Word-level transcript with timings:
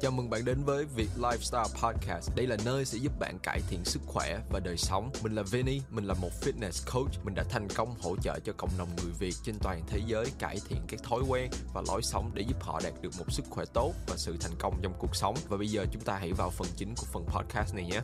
Chào 0.00 0.10
mừng 0.10 0.30
bạn 0.30 0.44
đến 0.44 0.58
với 0.64 0.84
Việt 0.84 1.08
Lifestyle 1.16 1.68
Podcast. 1.82 2.30
Đây 2.36 2.46
là 2.46 2.56
nơi 2.64 2.84
sẽ 2.84 2.98
giúp 2.98 3.12
bạn 3.18 3.38
cải 3.42 3.60
thiện 3.70 3.84
sức 3.84 4.02
khỏe 4.06 4.38
và 4.50 4.60
đời 4.60 4.76
sống. 4.76 5.10
Mình 5.22 5.34
là 5.34 5.42
Vinny, 5.42 5.80
mình 5.90 6.04
là 6.04 6.14
một 6.14 6.30
fitness 6.40 6.92
coach. 6.92 7.24
Mình 7.24 7.34
đã 7.34 7.44
thành 7.50 7.68
công 7.68 7.94
hỗ 8.00 8.16
trợ 8.16 8.38
cho 8.44 8.52
cộng 8.56 8.70
đồng 8.78 8.88
người 8.96 9.12
Việt 9.18 9.34
trên 9.44 9.54
toàn 9.62 9.82
thế 9.86 10.00
giới 10.06 10.26
cải 10.38 10.58
thiện 10.68 10.78
các 10.88 11.02
thói 11.02 11.20
quen 11.28 11.50
và 11.74 11.82
lối 11.88 12.02
sống 12.02 12.30
để 12.34 12.42
giúp 12.48 12.56
họ 12.60 12.80
đạt 12.84 12.92
được 13.02 13.10
một 13.18 13.32
sức 13.32 13.44
khỏe 13.50 13.64
tốt 13.74 13.92
và 14.08 14.16
sự 14.16 14.36
thành 14.40 14.58
công 14.58 14.80
trong 14.82 14.94
cuộc 14.98 15.16
sống. 15.16 15.34
Và 15.48 15.56
bây 15.56 15.68
giờ 15.68 15.86
chúng 15.92 16.02
ta 16.02 16.16
hãy 16.16 16.32
vào 16.32 16.50
phần 16.50 16.68
chính 16.76 16.94
của 16.94 17.06
phần 17.12 17.24
podcast 17.26 17.74
này 17.74 17.84
nhé. 17.84 18.00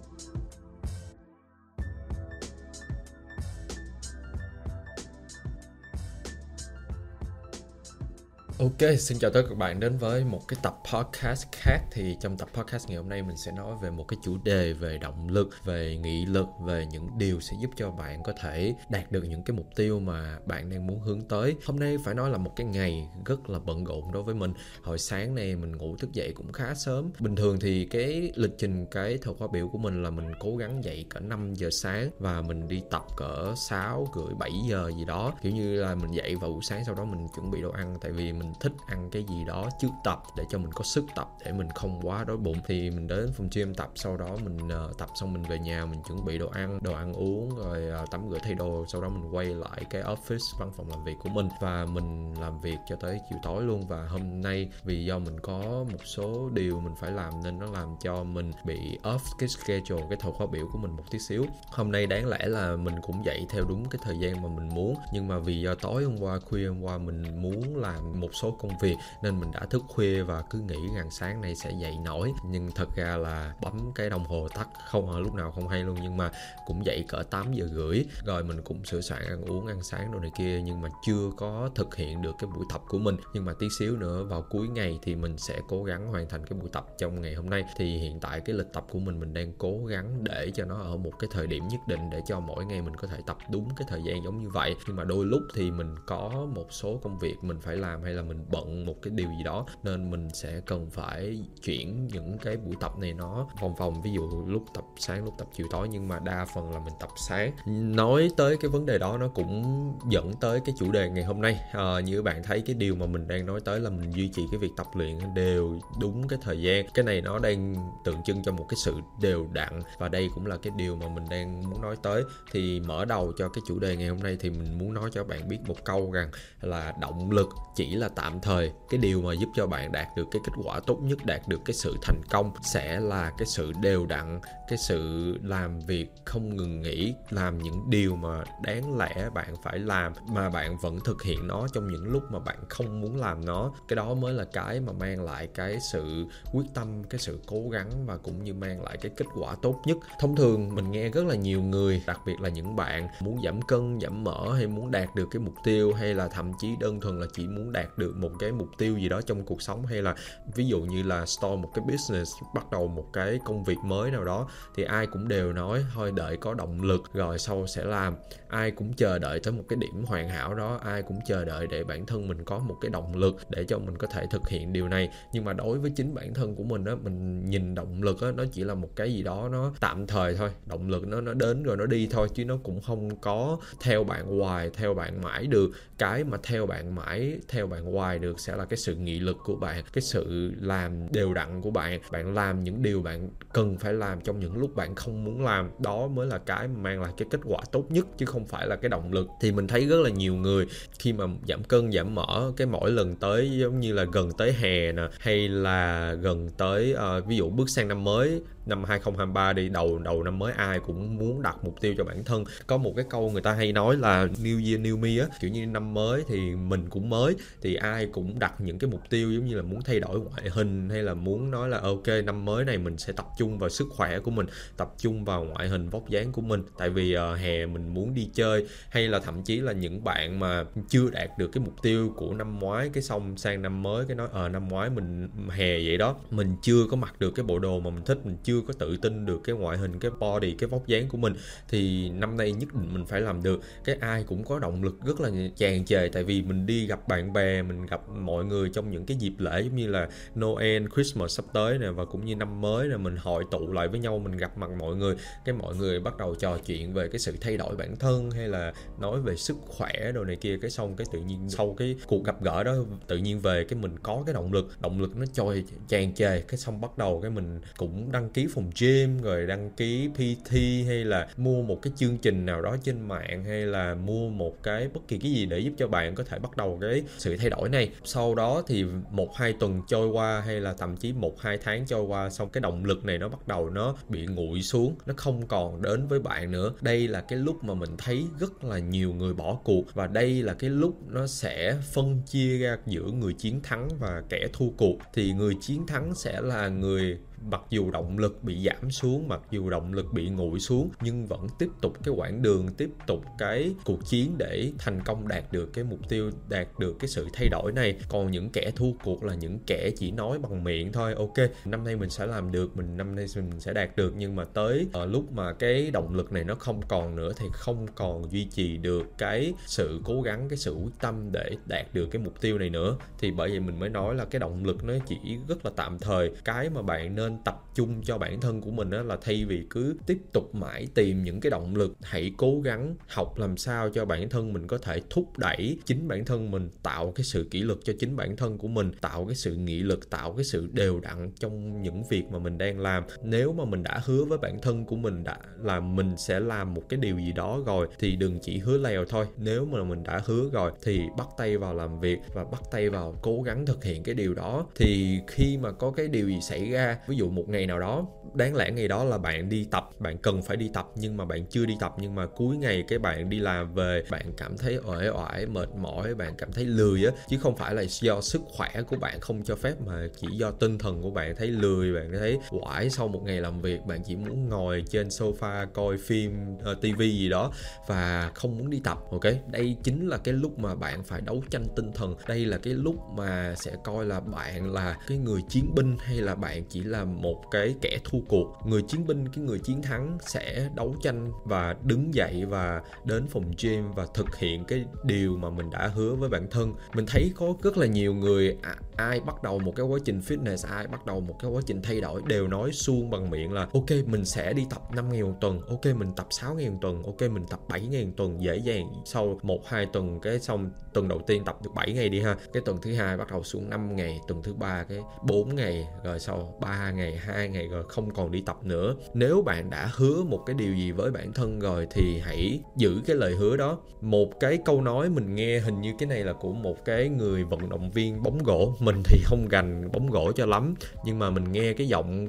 Ok, 8.64 8.98
xin 8.98 9.18
chào 9.18 9.30
tất 9.30 9.42
cả 9.42 9.48
các 9.48 9.58
bạn 9.58 9.80
đến 9.80 9.96
với 9.96 10.24
một 10.24 10.48
cái 10.48 10.58
tập 10.62 10.76
podcast 10.92 11.46
khác. 11.52 11.78
Thì 11.92 12.16
trong 12.20 12.36
tập 12.36 12.48
podcast 12.54 12.88
ngày 12.88 12.96
hôm 12.96 13.08
nay 13.08 13.22
mình 13.22 13.36
sẽ 13.36 13.52
nói 13.52 13.74
về 13.82 13.90
một 13.90 14.04
cái 14.08 14.18
chủ 14.22 14.38
đề 14.44 14.72
về 14.72 14.98
động 14.98 15.28
lực, 15.28 15.50
về 15.64 15.96
nghị 15.96 16.26
lực 16.26 16.46
Về 16.66 16.86
những 16.86 17.08
điều 17.18 17.40
sẽ 17.40 17.56
giúp 17.62 17.70
cho 17.76 17.90
bạn 17.90 18.22
có 18.22 18.32
thể 18.42 18.74
đạt 18.88 19.12
được 19.12 19.22
những 19.22 19.42
cái 19.42 19.56
mục 19.56 19.66
tiêu 19.76 20.00
mà 20.00 20.38
bạn 20.46 20.70
đang 20.70 20.86
muốn 20.86 21.00
hướng 21.00 21.20
tới. 21.20 21.56
Hôm 21.66 21.80
nay 21.80 21.96
phải 22.04 22.14
nói 22.14 22.30
là 22.30 22.38
một 22.38 22.56
cái 22.56 22.66
ngày 22.66 23.08
rất 23.24 23.50
là 23.50 23.58
bận 23.58 23.84
rộn 23.84 24.12
đối 24.12 24.22
với 24.22 24.34
mình. 24.34 24.52
Hồi 24.82 24.98
sáng 24.98 25.34
này 25.34 25.56
mình 25.56 25.76
ngủ 25.76 25.96
thức 25.96 26.12
dậy 26.12 26.32
cũng 26.36 26.52
khá 26.52 26.74
sớm. 26.74 27.10
Bình 27.20 27.36
thường 27.36 27.60
thì 27.60 27.84
cái 27.84 28.32
lịch 28.34 28.54
trình 28.58 28.86
cái 28.86 29.18
thời 29.22 29.34
khóa 29.34 29.48
biểu 29.52 29.68
của 29.68 29.78
mình 29.78 30.02
là 30.02 30.10
mình 30.10 30.32
cố 30.40 30.56
gắng 30.56 30.84
dậy 30.84 31.06
cỡ 31.10 31.20
5 31.20 31.54
giờ 31.54 31.68
sáng 31.70 32.10
Và 32.18 32.40
mình 32.40 32.68
đi 32.68 32.82
tập 32.90 33.04
cỡ 33.16 33.54
6, 33.56 34.06
rưỡi 34.16 34.34
7 34.38 34.50
giờ 34.68 34.90
gì 34.96 35.04
đó. 35.04 35.34
Kiểu 35.42 35.52
như 35.52 35.82
là 35.82 35.94
mình 35.94 36.10
dậy 36.10 36.36
vào 36.36 36.50
buổi 36.50 36.62
sáng 36.62 36.84
sau 36.84 36.94
đó 36.94 37.04
mình 37.04 37.26
chuẩn 37.34 37.50
bị 37.50 37.62
đồ 37.62 37.70
ăn 37.70 37.96
Tại 38.00 38.12
vì 38.12 38.32
mình 38.32 38.53
thích 38.60 38.72
ăn 38.86 39.08
cái 39.12 39.24
gì 39.28 39.44
đó 39.44 39.68
trước 39.80 39.88
tập 40.04 40.22
để 40.36 40.44
cho 40.50 40.58
mình 40.58 40.72
có 40.72 40.84
sức 40.84 41.04
tập 41.14 41.28
để 41.44 41.52
mình 41.52 41.68
không 41.74 42.00
quá 42.02 42.24
đói 42.24 42.36
bụng. 42.36 42.56
Thì 42.66 42.90
mình 42.90 43.06
đến 43.06 43.32
phòng 43.36 43.48
gym 43.52 43.74
tập 43.74 43.90
sau 43.94 44.16
đó 44.16 44.36
mình 44.44 44.58
uh, 44.66 44.98
tập 44.98 45.08
xong 45.20 45.32
mình 45.32 45.42
về 45.42 45.58
nhà 45.58 45.86
mình 45.86 46.02
chuẩn 46.08 46.24
bị 46.24 46.38
đồ 46.38 46.48
ăn 46.48 46.78
đồ 46.82 46.92
ăn 46.92 47.12
uống 47.12 47.56
rồi 47.56 48.02
uh, 48.02 48.10
tắm 48.10 48.30
rửa 48.30 48.38
thay 48.42 48.54
đồ 48.54 48.84
sau 48.88 49.02
đó 49.02 49.08
mình 49.08 49.34
quay 49.34 49.46
lại 49.46 49.84
cái 49.90 50.02
office 50.02 50.58
văn 50.58 50.70
phòng 50.76 50.88
làm 50.88 51.04
việc 51.04 51.14
của 51.22 51.28
mình 51.28 51.48
và 51.60 51.84
mình 51.84 52.34
làm 52.40 52.60
việc 52.60 52.78
cho 52.88 52.96
tới 52.96 53.20
chiều 53.30 53.38
tối 53.42 53.62
luôn. 53.62 53.86
Và 53.88 54.06
hôm 54.06 54.40
nay 54.40 54.68
vì 54.84 55.04
do 55.04 55.18
mình 55.18 55.40
có 55.40 55.58
một 55.92 56.04
số 56.04 56.48
điều 56.52 56.80
mình 56.80 56.94
phải 57.00 57.10
làm 57.10 57.32
nên 57.44 57.58
nó 57.58 57.66
làm 57.66 57.96
cho 58.02 58.24
mình 58.24 58.50
bị 58.64 58.98
off 59.02 59.18
cái 59.38 59.48
schedule 59.48 60.06
cái 60.08 60.18
thời 60.20 60.32
khóa 60.32 60.46
biểu 60.46 60.68
của 60.72 60.78
mình 60.78 60.96
một 60.96 61.04
tí 61.10 61.18
xíu. 61.18 61.46
Hôm 61.70 61.92
nay 61.92 62.06
đáng 62.06 62.26
lẽ 62.26 62.46
là 62.46 62.76
mình 62.76 62.94
cũng 63.02 63.24
dậy 63.24 63.46
theo 63.50 63.64
đúng 63.64 63.88
cái 63.88 64.00
thời 64.04 64.18
gian 64.18 64.42
mà 64.42 64.48
mình 64.48 64.68
muốn 64.74 64.94
nhưng 65.12 65.28
mà 65.28 65.38
vì 65.38 65.60
do 65.60 65.74
tối 65.74 66.04
hôm 66.04 66.16
qua 66.20 66.38
khuya 66.38 66.68
hôm 66.68 66.82
qua 66.82 66.98
mình 66.98 67.42
muốn 67.42 67.76
làm 67.76 68.20
một 68.20 68.28
số 68.32 68.43
số 68.44 68.50
công 68.50 68.78
việc, 68.80 68.96
nên 69.22 69.40
mình 69.40 69.50
đã 69.52 69.60
thức 69.70 69.82
khuya 69.88 70.22
và 70.22 70.42
cứ 70.50 70.58
nghĩ 70.58 70.88
rằng 70.96 71.10
sáng 71.10 71.40
nay 71.40 71.54
sẽ 71.54 71.72
dậy 71.72 71.98
nổi. 72.04 72.32
Nhưng 72.44 72.70
thật 72.74 72.88
ra 72.96 73.16
là 73.16 73.54
bấm 73.62 73.92
cái 73.94 74.10
đồng 74.10 74.24
hồ 74.24 74.48
tắt 74.54 74.68
không 74.90 75.10
ở 75.10 75.20
lúc 75.20 75.34
nào 75.34 75.52
không 75.52 75.68
hay 75.68 75.82
luôn, 75.82 75.96
nhưng 76.02 76.16
mà 76.16 76.30
cũng 76.66 76.84
dậy 76.84 77.04
cỡ 77.08 77.22
8 77.30 77.52
giờ 77.52 77.68
rưỡi. 77.74 78.04
Rồi 78.24 78.44
mình 78.44 78.62
cũng 78.64 78.84
sửa 78.84 79.00
soạn 79.00 79.22
ăn 79.22 79.44
uống, 79.44 79.66
ăn 79.66 79.82
sáng 79.82 80.12
đồ 80.12 80.18
này 80.18 80.30
kia, 80.38 80.60
nhưng 80.64 80.80
mà 80.80 80.88
chưa 81.06 81.30
có 81.36 81.70
thực 81.74 81.96
hiện 81.96 82.22
được 82.22 82.34
cái 82.38 82.50
buổi 82.54 82.64
tập 82.72 82.82
của 82.88 82.98
mình. 82.98 83.16
Nhưng 83.34 83.44
mà 83.44 83.52
tí 83.52 83.66
xíu 83.78 83.96
nữa, 83.96 84.24
vào 84.24 84.42
cuối 84.50 84.68
ngày 84.68 84.98
thì 85.02 85.14
mình 85.14 85.38
sẽ 85.38 85.60
cố 85.68 85.84
gắng 85.84 86.06
hoàn 86.06 86.28
thành 86.28 86.46
cái 86.46 86.58
buổi 86.58 86.68
tập 86.72 86.86
trong 86.98 87.20
ngày 87.20 87.34
hôm 87.34 87.50
nay. 87.50 87.64
Thì 87.76 87.98
hiện 87.98 88.20
tại 88.20 88.40
cái 88.40 88.56
lịch 88.56 88.72
tập 88.72 88.84
của 88.90 88.98
mình 88.98 89.20
mình 89.20 89.34
đang 89.34 89.52
cố 89.58 89.78
gắng 89.86 90.24
để 90.24 90.50
cho 90.54 90.64
nó 90.64 90.78
ở 90.78 90.96
một 90.96 91.12
cái 91.18 91.30
thời 91.32 91.46
điểm 91.46 91.68
nhất 91.68 91.80
định 91.88 92.10
để 92.10 92.20
cho 92.26 92.40
mỗi 92.40 92.64
ngày 92.64 92.82
mình 92.82 92.96
có 92.96 93.08
thể 93.08 93.18
tập 93.26 93.38
đúng 93.50 93.68
cái 93.76 93.86
thời 93.90 94.02
gian 94.02 94.24
giống 94.24 94.42
như 94.42 94.48
vậy. 94.48 94.76
Nhưng 94.86 94.96
mà 94.96 95.04
đôi 95.04 95.26
lúc 95.26 95.42
thì 95.54 95.70
mình 95.70 95.94
có 96.06 96.46
một 96.54 96.66
số 96.70 97.00
công 97.02 97.18
việc 97.18 97.36
mình 97.42 97.60
phải 97.60 97.76
làm 97.76 98.02
hay 98.02 98.12
là 98.12 98.22
mình 98.24 98.44
bận 98.50 98.86
một 98.86 98.94
cái 99.02 99.12
điều 99.16 99.28
gì 99.38 99.44
đó 99.44 99.66
nên 99.82 100.10
mình 100.10 100.28
sẽ 100.32 100.60
cần 100.66 100.90
phải 100.90 101.44
chuyển 101.62 102.06
những 102.06 102.38
cái 102.38 102.56
buổi 102.56 102.74
tập 102.80 102.98
này 102.98 103.12
nó 103.12 103.48
vòng 103.60 103.74
vòng 103.74 104.02
ví 104.02 104.10
dụ 104.12 104.44
lúc 104.46 104.64
tập 104.74 104.84
sáng 104.98 105.24
lúc 105.24 105.34
tập 105.38 105.48
chiều 105.56 105.66
tối 105.70 105.88
nhưng 105.90 106.08
mà 106.08 106.18
đa 106.18 106.46
phần 106.54 106.70
là 106.70 106.80
mình 106.80 106.94
tập 107.00 107.08
sáng. 107.28 107.52
Nói 107.96 108.30
tới 108.36 108.56
cái 108.56 108.70
vấn 108.70 108.86
đề 108.86 108.98
đó 108.98 109.18
nó 109.18 109.28
cũng 109.28 109.62
dẫn 110.10 110.32
tới 110.40 110.60
cái 110.64 110.74
chủ 110.78 110.92
đề 110.92 111.10
ngày 111.10 111.24
hôm 111.24 111.40
nay. 111.40 111.60
À, 111.72 112.00
như 112.00 112.16
các 112.16 112.24
bạn 112.24 112.42
thấy 112.42 112.60
cái 112.60 112.74
điều 112.74 112.94
mà 112.94 113.06
mình 113.06 113.28
đang 113.28 113.46
nói 113.46 113.60
tới 113.60 113.80
là 113.80 113.90
mình 113.90 114.10
duy 114.10 114.28
trì 114.28 114.42
cái 114.50 114.58
việc 114.58 114.70
tập 114.76 114.86
luyện 114.94 115.18
đều 115.34 115.80
đúng 116.00 116.28
cái 116.28 116.38
thời 116.42 116.62
gian. 116.62 116.86
Cái 116.94 117.04
này 117.04 117.20
nó 117.20 117.38
đang 117.38 117.74
tượng 118.04 118.22
trưng 118.24 118.42
cho 118.42 118.52
một 118.52 118.66
cái 118.68 118.76
sự 118.76 118.94
đều 119.20 119.48
đặn 119.52 119.80
và 119.98 120.08
đây 120.08 120.28
cũng 120.34 120.46
là 120.46 120.56
cái 120.56 120.72
điều 120.76 120.96
mà 120.96 121.08
mình 121.08 121.24
đang 121.30 121.70
muốn 121.70 121.82
nói 121.82 121.96
tới. 122.02 122.22
Thì 122.52 122.80
mở 122.80 123.04
đầu 123.04 123.32
cho 123.38 123.48
cái 123.48 123.62
chủ 123.68 123.78
đề 123.78 123.96
ngày 123.96 124.08
hôm 124.08 124.20
nay 124.20 124.36
thì 124.40 124.50
mình 124.50 124.78
muốn 124.78 124.94
nói 124.94 125.10
cho 125.12 125.22
các 125.22 125.28
bạn 125.28 125.48
biết 125.48 125.58
một 125.66 125.84
câu 125.84 126.12
rằng 126.12 126.30
là 126.60 126.94
động 127.00 127.30
lực 127.30 127.48
chỉ 127.74 127.94
là 127.94 128.08
tạm 128.16 128.40
thời. 128.40 128.72
Cái 128.90 128.98
điều 128.98 129.22
mà 129.22 129.32
giúp 129.32 129.48
cho 129.56 129.66
bạn 129.66 129.92
đạt 129.92 130.06
được 130.16 130.24
cái 130.30 130.42
kết 130.44 130.52
quả 130.64 130.80
tốt 130.86 130.98
nhất, 131.02 131.18
đạt 131.24 131.40
được 131.48 131.60
cái 131.64 131.74
sự 131.74 131.96
thành 132.02 132.20
công 132.30 132.50
sẽ 132.62 133.00
là 133.00 133.30
cái 133.38 133.46
sự 133.46 133.72
đều 133.82 134.06
đặn, 134.06 134.40
cái 134.68 134.78
sự 134.78 135.34
làm 135.42 135.80
việc 135.80 136.12
không 136.24 136.56
ngừng 136.56 136.80
nghỉ, 136.80 137.14
làm 137.30 137.58
những 137.58 137.90
điều 137.90 138.16
mà 138.16 138.44
đáng 138.62 138.98
lẽ 138.98 139.30
bạn 139.34 139.54
phải 139.62 139.78
làm, 139.78 140.12
mà 140.28 140.50
bạn 140.50 140.76
vẫn 140.82 140.98
thực 141.04 141.22
hiện 141.22 141.46
nó 141.46 141.66
trong 141.72 141.88
những 141.88 142.04
lúc 142.04 142.22
mà 142.30 142.38
bạn 142.38 142.58
không 142.68 143.00
muốn 143.00 143.16
làm 143.16 143.44
nó. 143.44 143.72
Cái 143.88 143.96
đó 143.96 144.14
mới 144.14 144.32
là 144.32 144.44
cái 144.44 144.80
mà 144.80 144.92
mang 144.92 145.24
lại 145.24 145.48
cái 145.54 145.78
sự 145.92 146.26
quyết 146.52 146.66
tâm, 146.74 147.04
cái 147.04 147.18
sự 147.18 147.40
cố 147.46 147.68
gắng 147.68 148.06
và 148.06 148.16
cũng 148.16 148.44
như 148.44 148.54
mang 148.54 148.82
lại 148.82 148.96
cái 148.96 149.12
kết 149.16 149.26
quả 149.34 149.56
tốt 149.62 149.80
nhất. 149.86 149.96
Thông 150.20 150.36
thường 150.36 150.74
mình 150.74 150.90
nghe 150.90 151.08
rất 151.08 151.26
là 151.26 151.34
nhiều 151.34 151.62
người, 151.62 152.02
đặc 152.06 152.20
biệt 152.26 152.40
là 152.40 152.48
những 152.48 152.76
bạn 152.76 153.08
muốn 153.20 153.42
giảm 153.44 153.62
cân, 153.62 154.00
giảm 154.00 154.24
mỡ 154.24 154.52
hay 154.52 154.66
muốn 154.66 154.90
đạt 154.90 155.08
được 155.14 155.28
cái 155.30 155.40
mục 155.40 155.54
tiêu 155.64 155.92
hay 155.92 156.14
là 156.14 156.28
thậm 156.28 156.52
chí 156.60 156.68
đơn 156.80 157.00
thuần 157.00 157.20
là 157.20 157.26
chỉ 157.32 157.46
muốn 157.46 157.72
đạt 157.72 157.98
được 157.98 158.03
một 158.12 158.30
cái 158.38 158.52
mục 158.52 158.68
tiêu 158.78 158.98
gì 158.98 159.08
đó 159.08 159.20
trong 159.20 159.44
cuộc 159.44 159.62
sống 159.62 159.86
hay 159.86 160.02
là 160.02 160.14
ví 160.54 160.66
dụ 160.66 160.80
như 160.80 161.02
là 161.02 161.26
start 161.26 161.58
một 161.58 161.70
cái 161.74 161.84
business, 161.88 162.32
bắt 162.54 162.70
đầu 162.70 162.88
một 162.88 163.06
cái 163.12 163.38
công 163.44 163.64
việc 163.64 163.78
mới 163.84 164.10
nào 164.10 164.24
đó 164.24 164.48
thì 164.74 164.82
ai 164.82 165.06
cũng 165.06 165.28
đều 165.28 165.52
nói 165.52 165.84
thôi 165.94 166.12
đợi 166.16 166.36
có 166.36 166.54
động 166.54 166.82
lực 166.82 167.02
rồi 167.12 167.38
sau 167.38 167.66
sẽ 167.66 167.84
làm. 167.84 168.14
Ai 168.48 168.70
cũng 168.70 168.92
chờ 168.92 169.18
đợi 169.18 169.40
tới 169.40 169.52
một 169.52 169.62
cái 169.68 169.76
điểm 169.76 170.04
hoàn 170.06 170.28
hảo 170.28 170.54
đó, 170.54 170.80
ai 170.84 171.02
cũng 171.02 171.18
chờ 171.26 171.44
đợi 171.44 171.66
để 171.66 171.84
bản 171.84 172.06
thân 172.06 172.28
mình 172.28 172.44
có 172.44 172.58
một 172.58 172.76
cái 172.80 172.90
động 172.90 173.16
lực 173.16 173.36
để 173.48 173.64
cho 173.64 173.78
mình 173.78 173.98
có 173.98 174.06
thể 174.06 174.26
thực 174.30 174.48
hiện 174.48 174.72
điều 174.72 174.88
này. 174.88 175.08
Nhưng 175.32 175.44
mà 175.44 175.52
đối 175.52 175.78
với 175.78 175.90
chính 175.96 176.14
bản 176.14 176.34
thân 176.34 176.54
của 176.54 176.64
mình 176.64 176.84
á, 176.84 176.94
mình 177.02 177.44
nhìn 177.44 177.74
động 177.74 178.02
lực 178.02 178.20
á, 178.20 178.28
nó 178.36 178.44
chỉ 178.52 178.64
là 178.64 178.74
một 178.74 178.88
cái 178.96 179.12
gì 179.12 179.22
đó 179.22 179.48
nó 179.52 179.72
tạm 179.80 180.06
thời 180.06 180.34
thôi, 180.34 180.50
động 180.66 180.88
lực 180.88 181.08
nó 181.08 181.20
nó 181.20 181.34
đến 181.34 181.62
rồi 181.62 181.76
nó 181.76 181.86
đi 181.86 182.08
thôi, 182.10 182.28
chứ 182.34 182.44
nó 182.44 182.56
cũng 182.62 182.80
không 182.80 183.16
có 183.16 183.58
theo 183.80 184.04
bạn 184.04 184.38
hoài, 184.38 184.70
theo 184.70 184.94
bạn 184.94 185.22
mãi 185.22 185.46
được. 185.46 185.70
Cái 185.98 186.24
mà 186.24 186.38
theo 186.42 186.66
bạn 186.66 186.94
mãi, 186.94 187.38
theo 187.48 187.66
bạn 187.66 187.84
hoài 187.94 188.18
được 188.18 188.40
sẽ 188.40 188.56
là 188.56 188.64
cái 188.64 188.76
sự 188.76 188.94
nghị 188.96 189.18
lực 189.18 189.36
của 189.44 189.54
bạn 189.54 189.84
cái 189.92 190.02
sự 190.02 190.52
làm 190.60 191.12
đều 191.12 191.34
đặn 191.34 191.60
của 191.62 191.70
bạn. 191.70 192.00
Bạn 192.12 192.34
làm 192.34 192.64
những 192.64 192.82
điều 192.82 193.02
bạn 193.02 193.28
cần 193.52 193.78
phải 193.78 193.92
làm 193.92 194.20
trong 194.20 194.40
những 194.40 194.56
lúc 194.56 194.74
bạn 194.74 194.94
không 194.94 195.24
muốn 195.24 195.44
làm. 195.44 195.70
Đó 195.78 196.06
mới 196.08 196.26
là 196.26 196.38
cái 196.38 196.68
mang 196.68 197.02
lại 197.02 197.12
cái 197.16 197.28
kết 197.30 197.40
quả 197.44 197.58
tốt 197.72 197.86
nhất 197.90 198.06
chứ 198.18 198.26
không 198.26 198.46
phải 198.46 198.66
là 198.66 198.76
cái 198.76 198.88
động 198.88 199.12
lực. 199.12 199.28
Thì 199.40 199.52
mình 199.52 199.66
thấy 199.66 199.86
rất 199.86 200.00
là 200.00 200.10
nhiều 200.10 200.34
người 200.34 200.66
khi 200.98 201.12
mà 201.12 201.24
giảm 201.48 201.64
cân 201.64 201.92
giảm 201.92 202.14
mỡ 202.14 202.52
cái 202.56 202.66
mỗi 202.66 202.90
lần 202.90 203.16
tới 203.16 203.58
giống 203.58 203.80
như 203.80 203.92
là 203.92 204.04
gần 204.12 204.30
tới 204.38 204.52
hè 204.52 204.92
nè 204.92 205.02
hay 205.18 205.48
là 205.48 206.14
gần 206.14 206.48
tới 206.56 206.94
uh, 206.94 207.26
ví 207.26 207.36
dụ 207.36 207.50
bước 207.50 207.70
sang 207.70 207.88
năm 207.88 208.04
mới 208.04 208.40
năm 208.66 208.84
2023 208.84 209.52
đi 209.52 209.68
đầu 209.68 209.98
đầu 209.98 210.22
năm 210.22 210.38
mới 210.38 210.52
ai 210.52 210.80
cũng 210.80 211.16
muốn 211.16 211.42
đặt 211.42 211.56
mục 211.62 211.80
tiêu 211.80 211.94
cho 211.98 212.04
bản 212.04 212.24
thân. 212.24 212.44
Có 212.66 212.76
một 212.76 212.92
cái 212.96 213.04
câu 213.10 213.30
người 213.30 213.42
ta 213.42 213.52
hay 213.52 213.72
nói 213.72 213.96
là 213.96 214.26
new 214.42 214.66
year 214.66 214.80
new 214.80 214.98
me 214.98 215.22
á 215.22 215.28
kiểu 215.40 215.50
như 215.50 215.66
năm 215.66 215.94
mới 215.94 216.22
thì 216.28 216.56
mình 216.56 216.90
cũng 216.90 217.10
mới 217.10 217.34
thì 217.62 217.74
ai 217.90 218.06
cũng 218.06 218.38
đặt 218.38 218.60
những 218.60 218.78
cái 218.78 218.90
mục 218.90 219.00
tiêu 219.10 219.32
giống 219.32 219.44
như 219.44 219.56
là 219.56 219.62
muốn 219.62 219.82
thay 219.82 220.00
đổi 220.00 220.20
ngoại 220.20 220.42
hình 220.50 220.90
hay 220.90 221.02
là 221.02 221.14
muốn 221.14 221.50
nói 221.50 221.68
là 221.68 221.78
ok 221.78 222.06
năm 222.24 222.44
mới 222.44 222.64
này 222.64 222.78
mình 222.78 222.98
sẽ 222.98 223.12
tập 223.12 223.26
trung 223.38 223.58
vào 223.58 223.68
sức 223.68 223.88
khỏe 223.90 224.18
của 224.18 224.30
mình 224.30 224.46
tập 224.76 224.94
trung 224.98 225.24
vào 225.24 225.44
ngoại 225.44 225.68
hình 225.68 225.88
vóc 225.88 226.08
dáng 226.08 226.32
của 226.32 226.42
mình. 226.42 226.62
Tại 226.78 226.90
vì 226.90 227.16
uh, 227.16 227.38
hè 227.38 227.66
mình 227.66 227.94
muốn 227.94 228.14
đi 228.14 228.28
chơi 228.34 228.66
hay 228.88 229.08
là 229.08 229.18
thậm 229.18 229.42
chí 229.42 229.60
là 229.60 229.72
những 229.72 230.04
bạn 230.04 230.40
mà 230.40 230.64
chưa 230.88 231.10
đạt 231.10 231.38
được 231.38 231.48
cái 231.52 231.64
mục 231.64 231.74
tiêu 231.82 232.12
của 232.16 232.34
năm 232.34 232.58
ngoái 232.58 232.88
cái 232.92 233.02
xong 233.02 233.36
sang 233.36 233.62
năm 233.62 233.82
mới 233.82 234.04
cái 234.08 234.16
nói 234.16 234.28
ờ 234.32 234.46
uh, 234.46 234.52
năm 234.52 234.68
ngoái 234.68 234.90
mình 234.90 235.28
hè 235.50 235.78
vậy 235.78 235.96
đó. 235.96 236.16
Mình 236.30 236.56
chưa 236.62 236.86
có 236.90 236.96
mặc 236.96 237.14
được 237.18 237.30
cái 237.34 237.44
bộ 237.44 237.58
đồ 237.58 237.80
mà 237.80 237.90
mình 237.90 238.04
thích 238.04 238.18
mình 238.24 238.36
chưa 238.42 238.54
chưa 238.54 238.60
có 238.66 238.74
tự 238.78 238.96
tin 238.96 239.26
được 239.26 239.40
cái 239.44 239.56
ngoại 239.56 239.78
hình 239.78 239.98
cái 239.98 240.10
body 240.20 240.52
cái 240.52 240.68
vóc 240.68 240.86
dáng 240.86 241.08
của 241.08 241.18
mình 241.18 241.34
thì 241.68 242.10
năm 242.10 242.36
nay 242.36 242.52
nhất 242.52 242.74
định 242.74 242.94
mình 242.94 243.06
phải 243.06 243.20
làm 243.20 243.42
được. 243.42 243.60
Cái 243.84 243.96
ai 244.00 244.24
cũng 244.26 244.44
có 244.44 244.58
động 244.58 244.82
lực 244.82 244.96
rất 245.06 245.20
là 245.20 245.30
tràn 245.56 245.84
trề 245.84 246.08
tại 246.08 246.24
vì 246.24 246.42
mình 246.42 246.66
đi 246.66 246.86
gặp 246.86 247.08
bạn 247.08 247.32
bè 247.32 247.62
mình 247.62 247.73
gặp 247.86 248.08
mọi 248.08 248.44
người 248.44 248.70
trong 248.72 248.90
những 248.90 249.06
cái 249.06 249.16
dịp 249.16 249.32
lễ 249.38 249.62
giống 249.62 249.76
như 249.76 249.86
là 249.86 250.08
Noel, 250.40 250.84
Christmas 250.94 251.36
sắp 251.36 251.44
tới 251.52 251.78
nè, 251.78 251.90
và 251.90 252.04
cũng 252.04 252.24
như 252.24 252.36
năm 252.36 252.60
mới 252.60 252.88
nè, 252.88 252.96
mình 252.96 253.16
hội 253.16 253.44
tụ 253.50 253.72
lại 253.72 253.88
với 253.88 254.00
nhau, 254.00 254.18
mình 254.18 254.36
gặp 254.36 254.58
mặt 254.58 254.70
mọi 254.78 254.96
người. 254.96 255.14
Cái 255.44 255.54
mọi 255.54 255.76
người 255.76 256.00
bắt 256.00 256.16
đầu 256.16 256.34
trò 256.34 256.58
chuyện 256.66 256.92
về 256.92 257.08
cái 257.08 257.18
sự 257.18 257.36
thay 257.40 257.56
đổi 257.56 257.76
bản 257.76 257.96
thân, 257.96 258.30
hay 258.30 258.48
là 258.48 258.72
nói 259.00 259.20
về 259.20 259.36
sức 259.36 259.56
khỏe 259.66 260.12
đồ 260.14 260.24
này 260.24 260.36
kia, 260.36 260.58
cái 260.62 260.70
xong 260.70 260.96
cái 260.96 261.06
tự 261.12 261.20
nhiên 261.20 261.50
sau 261.50 261.74
cái 261.78 261.96
cuộc 262.06 262.24
gặp 262.24 262.42
gỡ 262.42 262.64
đó, 262.64 262.74
tự 263.06 263.16
nhiên 263.16 263.40
về 263.40 263.64
cái 263.64 263.78
mình 263.78 263.98
có 264.02 264.22
cái 264.26 264.34
động 264.34 264.52
lực 264.52 264.76
động 264.80 265.00
lực 265.00 265.16
nó 265.16 265.24
trôi 265.32 265.64
tràn 265.88 266.14
trề. 266.14 266.40
Cái 266.40 266.58
xong 266.58 266.80
bắt 266.80 266.98
đầu 266.98 267.20
cái 267.20 267.30
mình 267.30 267.60
cũng 267.76 268.12
đăng 268.12 268.30
ký 268.30 268.46
phòng 268.54 268.70
gym, 268.80 269.22
rồi 269.22 269.46
đăng 269.46 269.70
ký 269.70 270.08
PT 270.14 270.52
hay 270.86 271.04
là 271.04 271.28
mua 271.36 271.62
một 271.62 271.82
cái 271.82 271.92
chương 271.96 272.18
trình 272.18 272.46
nào 272.46 272.62
đó 272.62 272.76
trên 272.82 273.08
mạng, 273.08 273.44
hay 273.44 273.60
là 273.66 273.94
mua 273.94 274.28
một 274.28 274.62
cái 274.62 274.88
bất 274.94 275.00
kỳ 275.08 275.18
cái 275.18 275.30
gì 275.30 275.46
để 275.46 275.58
giúp 275.58 275.72
cho 275.78 275.88
bạn 275.88 276.14
có 276.14 276.24
thể 276.24 276.38
bắt 276.38 276.56
đầu 276.56 276.78
cái 276.80 277.02
sự 277.18 277.36
thay 277.36 277.50
đổi 277.50 277.63
lỗi 277.64 277.70
này. 277.70 277.90
Sau 278.04 278.34
đó 278.34 278.62
thì 278.66 278.84
một 279.10 279.36
hai 279.36 279.52
tuần 279.52 279.82
trôi 279.86 280.08
qua 280.08 280.40
hay 280.46 280.60
là 280.60 280.74
thậm 280.74 280.96
chí 280.96 281.12
một 281.12 281.40
hai 281.40 281.58
tháng 281.58 281.86
trôi 281.86 282.02
qua 282.02 282.30
xong 282.30 282.48
cái 282.50 282.60
động 282.60 282.84
lực 282.84 283.04
này 283.04 283.18
nó 283.18 283.28
bắt 283.28 283.48
đầu 283.48 283.70
nó 283.70 283.94
bị 284.08 284.26
nguội 284.26 284.62
xuống, 284.62 284.96
nó 285.06 285.14
không 285.16 285.46
còn 285.46 285.82
đến 285.82 286.06
với 286.06 286.20
bạn 286.20 286.50
nữa. 286.50 286.72
Đây 286.80 287.08
là 287.08 287.20
cái 287.20 287.38
lúc 287.38 287.64
mà 287.64 287.74
mình 287.74 287.90
thấy 287.98 288.24
rất 288.40 288.64
là 288.64 288.78
nhiều 288.78 289.14
người 289.14 289.34
bỏ 289.34 289.58
cuộc 289.64 289.94
và 289.94 290.06
đây 290.06 290.42
là 290.42 290.54
cái 290.54 290.70
lúc 290.70 290.96
nó 291.08 291.26
sẽ 291.26 291.76
phân 291.92 292.22
chia 292.26 292.58
ra 292.58 292.76
giữa 292.86 293.10
người 293.20 293.32
chiến 293.32 293.60
thắng 293.62 293.88
và 294.00 294.22
kẻ 294.28 294.46
thua 294.52 294.70
cuộc. 294.76 294.96
Thì 295.14 295.32
người 295.32 295.54
chiến 295.60 295.86
thắng 295.86 296.14
sẽ 296.14 296.40
là 296.40 296.68
người 296.68 297.18
mặc 297.50 297.62
dù 297.70 297.90
động 297.90 298.18
lực 298.18 298.44
bị 298.44 298.66
giảm 298.66 298.90
xuống, 298.90 299.28
mặc 299.28 299.40
dù 299.50 299.70
động 299.70 299.92
lực 299.92 300.06
bị 300.12 300.28
nguội 300.28 300.60
xuống, 300.60 300.90
nhưng 301.00 301.26
vẫn 301.26 301.46
tiếp 301.58 301.68
tục 301.80 301.92
cái 302.04 302.14
quãng 302.16 302.42
đường, 302.42 302.68
tiếp 302.76 302.90
tục 303.06 303.24
cái 303.38 303.74
cuộc 303.84 303.98
chiến 304.06 304.34
để 304.38 304.72
thành 304.78 305.00
công 305.04 305.28
đạt 305.28 305.52
được 305.52 305.72
cái 305.72 305.84
mục 305.84 306.08
tiêu, 306.08 306.30
đạt 306.48 306.68
được 306.78 306.96
cái 306.98 307.08
sự 307.08 307.26
thay 307.32 307.48
đổi 307.48 307.72
này. 307.72 307.96
Còn 308.08 308.30
những 308.30 308.50
kẻ 308.50 308.70
thua 308.76 308.92
cuộc 309.04 309.24
là 309.24 309.34
những 309.34 309.58
kẻ 309.66 309.90
chỉ 309.96 310.10
nói 310.10 310.38
bằng 310.38 310.64
miệng 310.64 310.92
thôi, 310.92 311.14
ok, 311.14 311.50
năm 311.64 311.84
nay 311.84 311.96
mình 311.96 312.10
sẽ 312.10 312.26
làm 312.26 312.52
được, 312.52 312.76
mình, 312.76 312.96
năm 312.96 313.16
nay 313.16 313.26
mình 313.36 313.60
sẽ 313.60 313.72
đạt 313.72 313.96
được. 313.96 314.14
Nhưng 314.16 314.36
mà 314.36 314.44
tới 314.44 314.86
ở 314.92 315.06
lúc 315.06 315.32
mà 315.32 315.52
cái 315.52 315.90
động 315.90 316.14
lực 316.14 316.32
này 316.32 316.44
nó 316.44 316.54
không 316.54 316.80
còn 316.88 317.16
nữa 317.16 317.32
thì 317.36 317.46
không 317.52 317.86
còn 317.94 318.30
duy 318.30 318.44
trì 318.44 318.76
được 318.76 319.06
cái 319.18 319.52
sự 319.66 320.00
cố 320.04 320.22
gắng, 320.22 320.48
cái 320.48 320.58
sự 320.58 320.74
quyết 320.74 320.92
tâm 321.00 321.32
để 321.32 321.56
đạt 321.66 321.94
được 321.94 322.06
cái 322.10 322.22
mục 322.22 322.40
tiêu 322.40 322.58
này 322.58 322.70
nữa. 322.70 322.96
Thì 323.18 323.30
bởi 323.30 323.50
vậy 323.50 323.60
mình 323.60 323.78
mới 323.78 323.88
nói 323.88 324.14
là 324.14 324.24
cái 324.24 324.40
động 324.40 324.64
lực 324.64 324.84
nó 324.84 324.94
chỉ 325.06 325.16
rất 325.48 325.64
là 325.64 325.70
tạm 325.76 325.98
thời. 325.98 326.30
Cái 326.44 326.70
mà 326.70 326.82
bạn 326.82 327.14
nên 327.14 327.33
tập 327.44 327.62
trung 327.74 328.02
cho 328.04 328.18
bản 328.18 328.40
thân 328.40 328.60
của 328.60 328.70
mình 328.70 328.90
đó 328.90 329.02
là 329.02 329.16
thay 329.22 329.44
vì 329.44 329.66
cứ 329.70 329.96
tiếp 330.06 330.18
tục 330.32 330.54
mãi 330.54 330.86
tìm 330.94 331.24
những 331.24 331.40
cái 331.40 331.50
động 331.50 331.76
lực, 331.76 331.96
hãy 332.02 332.32
cố 332.36 332.60
gắng 332.60 332.96
học 333.08 333.38
làm 333.38 333.56
sao 333.56 333.90
cho 333.90 334.04
bản 334.04 334.28
thân 334.28 334.52
mình 334.52 334.66
có 334.66 334.78
thể 334.78 335.02
thúc 335.10 335.38
đẩy 335.38 335.78
chính 335.84 336.08
bản 336.08 336.24
thân 336.24 336.50
mình, 336.50 336.68
tạo 336.82 337.12
cái 337.14 337.24
sự 337.24 337.48
kỷ 337.50 337.60
luật 337.60 337.78
cho 337.84 337.92
chính 337.98 338.16
bản 338.16 338.36
thân 338.36 338.58
của 338.58 338.68
mình, 338.68 338.92
tạo 339.00 339.24
cái 339.26 339.34
sự 339.34 339.56
nghị 339.56 339.82
lực, 339.82 340.10
tạo 340.10 340.32
cái 340.32 340.44
sự 340.44 340.68
đều 340.72 341.00
đặn 341.00 341.30
trong 341.38 341.82
những 341.82 342.02
việc 342.08 342.24
mà 342.30 342.38
mình 342.38 342.58
đang 342.58 342.80
làm. 342.80 343.04
Nếu 343.22 343.52
mà 343.52 343.64
mình 343.64 343.82
đã 343.82 344.00
hứa 344.04 344.24
với 344.24 344.38
bản 344.38 344.60
thân 344.62 344.84
của 344.84 344.96
mình 344.96 345.24
đã 345.24 345.38
là 345.62 345.80
mình 345.80 346.16
sẽ 346.16 346.40
làm 346.40 346.74
một 346.74 346.82
cái 346.88 347.00
điều 347.00 347.18
gì 347.18 347.32
đó 347.32 347.62
rồi, 347.66 347.88
thì 347.98 348.16
đừng 348.16 348.38
chỉ 348.42 348.58
hứa 348.58 348.78
lèo 348.78 349.04
thôi. 349.04 349.26
Nếu 349.38 349.64
mà 349.64 349.84
mình 349.84 350.02
đã 350.02 350.20
hứa 350.24 350.50
rồi, 350.52 350.72
thì 350.82 351.00
bắt 351.18 351.28
tay 351.38 351.58
vào 351.58 351.74
làm 351.74 352.00
việc 352.00 352.18
và 352.34 352.44
bắt 352.44 352.62
tay 352.70 352.90
vào 352.90 353.16
cố 353.22 353.42
gắng 353.42 353.66
thực 353.66 353.84
hiện 353.84 354.02
cái 354.02 354.14
điều 354.14 354.34
đó. 354.34 354.66
Thì 354.74 355.20
khi 355.26 355.58
mà 355.58 355.72
có 355.72 355.90
cái 355.90 356.08
điều 356.08 356.28
gì 356.28 356.40
xảy 356.40 356.70
ra, 356.70 356.98
ví 357.08 357.16
dụ 357.16 357.23
một 357.30 357.48
ngày 357.48 357.66
nào 357.66 357.80
đó 357.80 358.06
đáng 358.34 358.54
lẽ 358.54 358.70
ngày 358.70 358.88
đó 358.88 359.04
là 359.04 359.18
bạn 359.18 359.48
đi 359.48 359.66
tập 359.70 359.90
bạn 359.98 360.18
cần 360.18 360.42
phải 360.42 360.56
đi 360.56 360.70
tập 360.74 360.86
nhưng 360.94 361.16
mà 361.16 361.24
bạn 361.24 361.46
chưa 361.46 361.66
đi 361.66 361.76
tập 361.80 361.94
nhưng 361.98 362.14
mà 362.14 362.26
cuối 362.26 362.56
ngày 362.56 362.84
cái 362.88 362.98
bạn 362.98 363.30
đi 363.30 363.40
làm 363.40 363.74
về 363.74 364.02
bạn 364.10 364.32
cảm 364.36 364.58
thấy 364.58 364.78
uể 364.84 365.08
oải 365.08 365.46
mệt 365.46 365.68
mỏi 365.76 366.14
bạn 366.14 366.34
cảm 366.38 366.52
thấy 366.52 366.64
lười 366.64 367.04
á. 367.04 367.12
Chứ 367.28 367.38
không 367.38 367.56
phải 367.56 367.74
là 367.74 367.84
do 368.00 368.20
sức 368.20 368.42
khỏe 368.48 368.82
của 368.88 368.96
bạn 368.96 369.20
không 369.20 369.42
cho 369.42 369.56
phép 369.56 369.74
mà 369.86 370.08
chỉ 370.20 370.26
do 370.30 370.50
tinh 370.50 370.78
thần 370.78 371.02
của 371.02 371.10
bạn 371.10 371.36
thấy 371.36 371.48
lười 371.48 371.94
bạn 371.94 372.12
thấy 372.18 372.38
oải 372.50 372.90
sau 372.90 373.08
một 373.08 373.22
ngày 373.24 373.40
làm 373.40 373.60
việc 373.60 373.80
bạn 373.86 374.02
chỉ 374.04 374.16
muốn 374.16 374.48
ngồi 374.48 374.84
trên 374.90 375.08
sofa 375.08 375.66
coi 375.66 375.96
phim 375.98 376.56
ờ, 376.62 376.72
uh, 376.72 376.80
tivi 376.80 377.10
gì 377.10 377.28
đó 377.28 377.52
và 377.86 378.30
không 378.34 378.58
muốn 378.58 378.70
đi 378.70 378.80
tập 378.84 378.98
ok? 379.10 379.24
Đây 379.46 379.76
chính 379.82 380.08
là 380.08 380.18
cái 380.18 380.34
lúc 380.34 380.58
mà 380.58 380.74
bạn 380.74 381.02
phải 381.04 381.20
đấu 381.20 381.42
tranh 381.50 381.64
tinh 381.76 381.92
thần. 381.92 382.14
Đây 382.28 382.44
là 382.46 382.58
cái 382.58 382.74
lúc 382.74 382.96
mà 383.16 383.54
sẽ 383.56 383.76
coi 383.84 384.06
là 384.06 384.20
bạn 384.20 384.72
là 384.72 384.98
cái 385.06 385.18
người 385.18 385.40
chiến 385.48 385.74
binh 385.74 385.96
hay 385.98 386.16
là 386.16 386.34
bạn 386.34 386.64
chỉ 386.68 386.82
là 386.82 387.04
một 387.22 387.50
cái 387.50 387.74
kẻ 387.80 387.98
thua 388.04 388.18
cuộc. 388.28 388.56
Người 388.66 388.82
chiến 388.82 389.06
binh, 389.06 389.28
cái 389.28 389.44
người 389.44 389.58
chiến 389.58 389.82
thắng 389.82 390.18
sẽ 390.20 390.68
đấu 390.74 390.94
tranh 391.02 391.32
và 391.44 391.76
đứng 391.82 392.14
dậy 392.14 392.44
và 392.48 392.82
đến 393.04 393.26
phòng 393.26 393.52
gym 393.62 393.92
và 393.92 394.06
thực 394.14 394.36
hiện 394.36 394.64
cái 394.64 394.84
điều 395.04 395.36
mà 395.36 395.50
mình 395.50 395.70
đã 395.70 395.86
hứa 395.86 396.14
với 396.14 396.28
bản 396.28 396.46
thân. 396.50 396.74
Mình 396.94 397.06
thấy 397.08 397.32
có 397.36 397.54
rất 397.62 397.76
là 397.76 397.86
nhiều 397.86 398.14
người 398.14 398.56
à, 398.62 398.76
ai 398.96 399.20
bắt 399.20 399.42
đầu 399.42 399.58
một 399.58 399.72
cái 399.76 399.86
quá 399.86 399.98
trình 400.04 400.20
fitness, 400.20 400.68
ai 400.70 400.86
bắt 400.86 401.06
đầu 401.06 401.20
một 401.20 401.34
cái 401.42 401.50
quá 401.50 401.62
trình 401.66 401.82
thay 401.82 402.00
đổi 402.00 402.22
đều 402.26 402.48
nói 402.48 402.72
suông 402.72 403.10
bằng 403.10 403.30
miệng 403.30 403.52
là, 403.52 403.68
ok, 403.72 403.90
mình 404.06 404.24
sẽ 404.24 404.52
đi 404.52 404.66
tập 404.70 404.82
5 404.94 405.12
ngày 405.12 405.22
một 405.22 405.34
tuần, 405.40 405.60
ok, 405.60 405.86
mình 405.96 406.12
tập 406.16 406.26
6 406.30 406.54
ngày 406.54 406.70
một 406.70 406.78
tuần, 406.80 407.02
ok, 407.02 407.20
mình 407.20 407.46
tập 407.50 407.60
7 407.68 407.80
ngày 407.80 408.04
một 408.04 408.12
tuần, 408.16 408.40
dễ 408.40 408.56
dàng. 408.56 408.92
Sau 409.04 409.38
một, 409.42 409.66
hai 409.66 409.86
tuần 409.92 410.20
cái 410.20 410.40
xong, 410.40 410.70
tuần 410.92 411.08
đầu 411.08 411.20
tiên 411.26 411.44
tập 411.44 411.58
được 411.64 411.70
7 411.74 411.92
ngày 411.92 412.08
đi 412.08 412.20
ha, 412.20 412.36
cái 412.52 412.62
tuần 412.66 412.78
thứ 412.82 412.94
hai 412.94 413.16
bắt 413.16 413.30
đầu 413.30 413.42
xuống 413.42 413.70
5 413.70 413.96
ngày, 413.96 414.20
tuần 414.28 414.42
thứ 414.42 414.54
ba 414.54 414.82
cái 414.82 414.98
4 415.26 415.54
ngày, 415.54 415.88
rồi 416.04 416.20
sau 416.20 416.58
3 416.60 416.90
ngày 416.90 417.03
hai 417.12 417.48
ngày 417.48 417.68
rồi 417.68 417.84
không 417.88 418.10
còn 418.14 418.30
đi 418.30 418.42
tập 418.46 418.56
nữa. 418.62 418.94
Nếu 419.14 419.42
bạn 419.42 419.70
đã 419.70 419.90
hứa 419.94 420.22
một 420.22 420.40
cái 420.46 420.54
điều 420.58 420.74
gì 420.74 420.92
với 420.92 421.10
bản 421.10 421.32
thân 421.32 421.60
rồi 421.60 421.86
thì 421.90 422.18
hãy 422.18 422.60
giữ 422.76 423.00
cái 423.06 423.16
lời 423.16 423.34
hứa 423.34 423.56
đó. 423.56 423.78
Một 424.00 424.40
cái 424.40 424.58
câu 424.64 424.82
nói 424.82 425.08
mình 425.08 425.34
nghe 425.34 425.58
hình 425.58 425.80
như 425.80 425.92
cái 425.98 426.06
này 426.06 426.24
là 426.24 426.32
của 426.32 426.52
một 426.52 426.84
cái 426.84 427.08
người 427.08 427.44
vận 427.44 427.68
động 427.68 427.90
viên 427.90 428.22
bóng 428.22 428.38
gỗ. 428.38 428.76
Mình 428.80 429.02
thì 429.04 429.18
không 429.24 429.48
gành 429.48 429.92
bóng 429.92 430.10
gỗ 430.10 430.32
cho 430.32 430.46
lắm 430.46 430.74
nhưng 431.04 431.18
mà 431.18 431.30
mình 431.30 431.52
nghe 431.52 431.72
cái 431.72 431.88
giọng 431.88 432.26